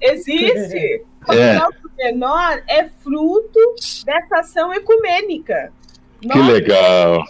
[0.00, 1.02] Existe.
[1.26, 1.60] O é.
[1.98, 3.58] menor é fruto
[4.04, 5.72] dessa ação ecumênica.
[6.20, 7.24] Que Nós, legal.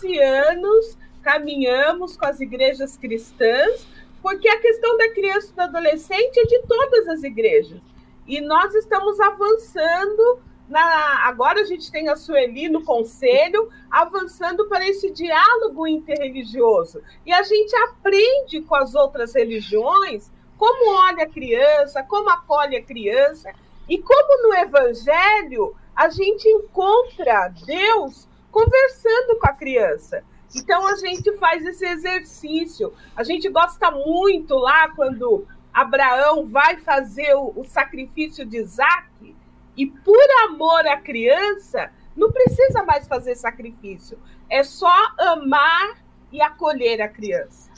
[0.00, 3.86] 12 anos caminhamos com as igrejas cristãs,
[4.22, 7.80] porque a questão da criança e do adolescente é de todas as igrejas.
[8.26, 14.86] E nós estamos avançando na, agora a gente tem a Sueli no conselho, avançando para
[14.86, 17.00] esse diálogo interreligioso.
[17.24, 22.82] E a gente aprende com as outras religiões como olha a criança, como acolhe a
[22.82, 23.50] criança,
[23.88, 30.22] e como no Evangelho a gente encontra Deus conversando com a criança.
[30.54, 32.92] Então a gente faz esse exercício.
[33.14, 39.36] A gente gosta muito lá quando Abraão vai fazer o, o sacrifício de Isaac,
[39.76, 44.18] e por amor à criança, não precisa mais fazer sacrifício.
[44.50, 45.98] É só amar
[46.32, 47.70] e acolher a criança.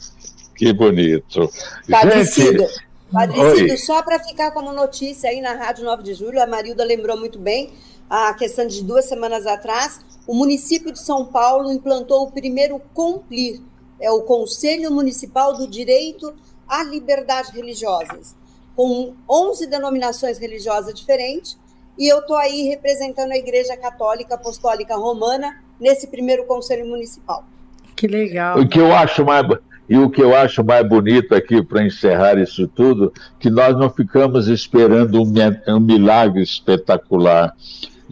[0.56, 1.50] Que bonito.
[1.90, 2.66] Padrecido,
[3.12, 7.18] Padrecido só para ficar como notícia aí na Rádio 9 de Julho, a Marilda lembrou
[7.18, 7.70] muito bem,
[8.10, 13.60] a questão de duas semanas atrás, o município de São Paulo implantou o primeiro COMPLIR,
[14.00, 16.34] é o Conselho Municipal do Direito
[16.66, 18.34] à Liberdade Religiosas,
[18.74, 21.56] com 11 denominações religiosas diferentes,
[21.96, 27.44] e eu estou aí representando a Igreja Católica Apostólica Romana nesse primeiro Conselho Municipal.
[27.94, 28.58] Que legal.
[28.58, 29.46] O que eu acho mais,
[29.88, 33.90] e o que eu acho mais bonito aqui para encerrar isso tudo, que nós não
[33.90, 35.32] ficamos esperando um,
[35.74, 37.54] um milagre espetacular.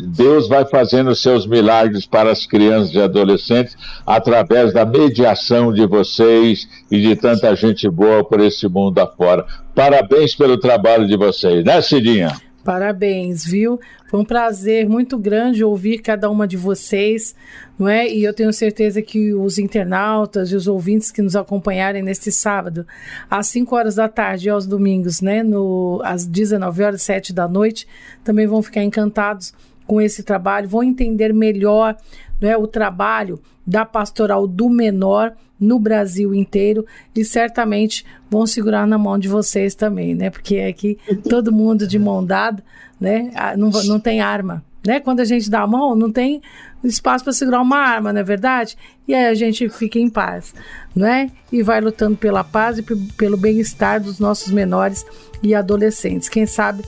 [0.07, 3.77] Deus vai fazendo seus milagres para as crianças e adolescentes
[4.07, 9.45] através da mediação de vocês e de tanta gente boa por esse mundo afora.
[9.75, 12.33] Parabéns pelo trabalho de vocês, né, Cidinha?
[12.65, 13.81] Parabéns, viu?
[14.11, 17.35] Foi um prazer muito grande ouvir cada uma de vocês,
[17.79, 18.07] não é?
[18.07, 22.87] E eu tenho certeza que os internautas e os ouvintes que nos acompanharem neste sábado,
[23.31, 27.49] às 5 horas da tarde e aos domingos, né, no, às 19 horas, 7 da
[27.49, 27.89] noite,
[28.23, 29.55] também vão ficar encantados
[29.89, 31.97] com esse trabalho, vão entender melhor
[32.41, 36.87] não é, o trabalho da pastoral do menor no Brasil inteiro
[37.17, 40.31] e certamente vão segurar na mão de vocês também, né?
[40.31, 42.63] Porque é que todo mundo de mão dada,
[43.01, 43.33] né?
[43.57, 45.01] Não, não tem arma, né?
[45.01, 46.43] Quando a gente dá a mão, não tem
[46.85, 48.77] espaço para segurar uma arma, não é verdade?
[49.09, 50.55] E aí a gente fica em paz,
[50.95, 51.31] né?
[51.51, 52.83] E vai lutando pela paz e
[53.17, 55.05] pelo bem-estar dos nossos menores
[55.43, 56.29] e adolescentes.
[56.29, 56.85] Quem sabe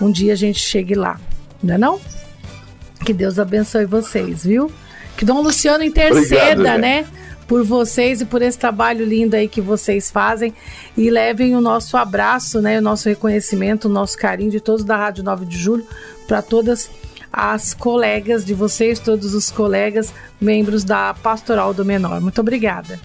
[0.00, 1.20] um dia a gente chegue lá,
[1.62, 2.00] não é não?
[3.04, 4.70] Que Deus abençoe vocês, viu?
[5.16, 7.06] Que Dom Luciano interceda, Obrigado, né?
[7.48, 10.52] por vocês e por esse trabalho lindo aí que vocês fazem
[10.94, 14.96] e levem o nosso abraço, né, o nosso reconhecimento, o nosso carinho de todos da
[14.96, 15.86] Rádio 9 de Julho
[16.28, 16.90] para todas
[17.32, 22.20] as colegas de vocês, todos os colegas, membros da Pastoral do Menor.
[22.20, 23.00] Muito obrigada.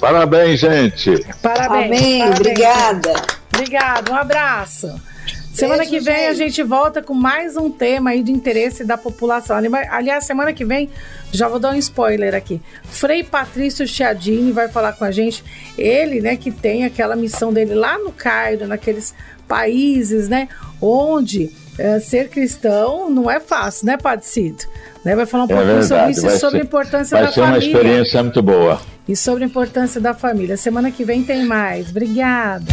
[0.00, 1.10] Parabéns, gente.
[1.42, 1.86] Parabéns.
[1.86, 2.18] Amém.
[2.18, 2.40] Parabéns.
[2.40, 3.12] Obrigada.
[3.52, 4.12] Obrigada.
[4.12, 5.00] Um abraço.
[5.54, 6.26] Semana Beijo, que vem gente.
[6.26, 9.56] a gente volta com mais um tema aí de interesse da população.
[9.88, 10.90] Aliás, semana que vem,
[11.30, 12.60] já vou dar um spoiler aqui.
[12.82, 15.44] Frei Patrício Chiadini vai falar com a gente.
[15.78, 19.14] Ele, né, que tem aquela missão dele lá no Cairo, naqueles
[19.46, 20.48] países, né,
[20.82, 24.64] onde é, ser cristão não é fácil, né, Padre Cido?
[25.04, 27.52] Né, vai falar um é pouquinho sobre isso e sobre a importância da família.
[27.52, 28.80] Vai ser uma experiência muito boa.
[29.06, 30.56] E sobre a importância da família.
[30.56, 31.90] Semana que vem tem mais.
[31.90, 32.64] Obrigada.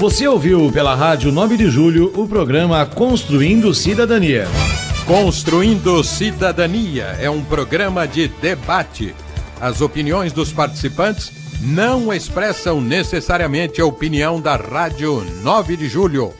[0.00, 4.48] Você ouviu pela Rádio 9 de Julho o programa Construindo Cidadania.
[5.06, 9.14] Construindo Cidadania é um programa de debate.
[9.60, 11.30] As opiniões dos participantes
[11.60, 16.32] não expressam necessariamente a opinião da Rádio 9 de Julho.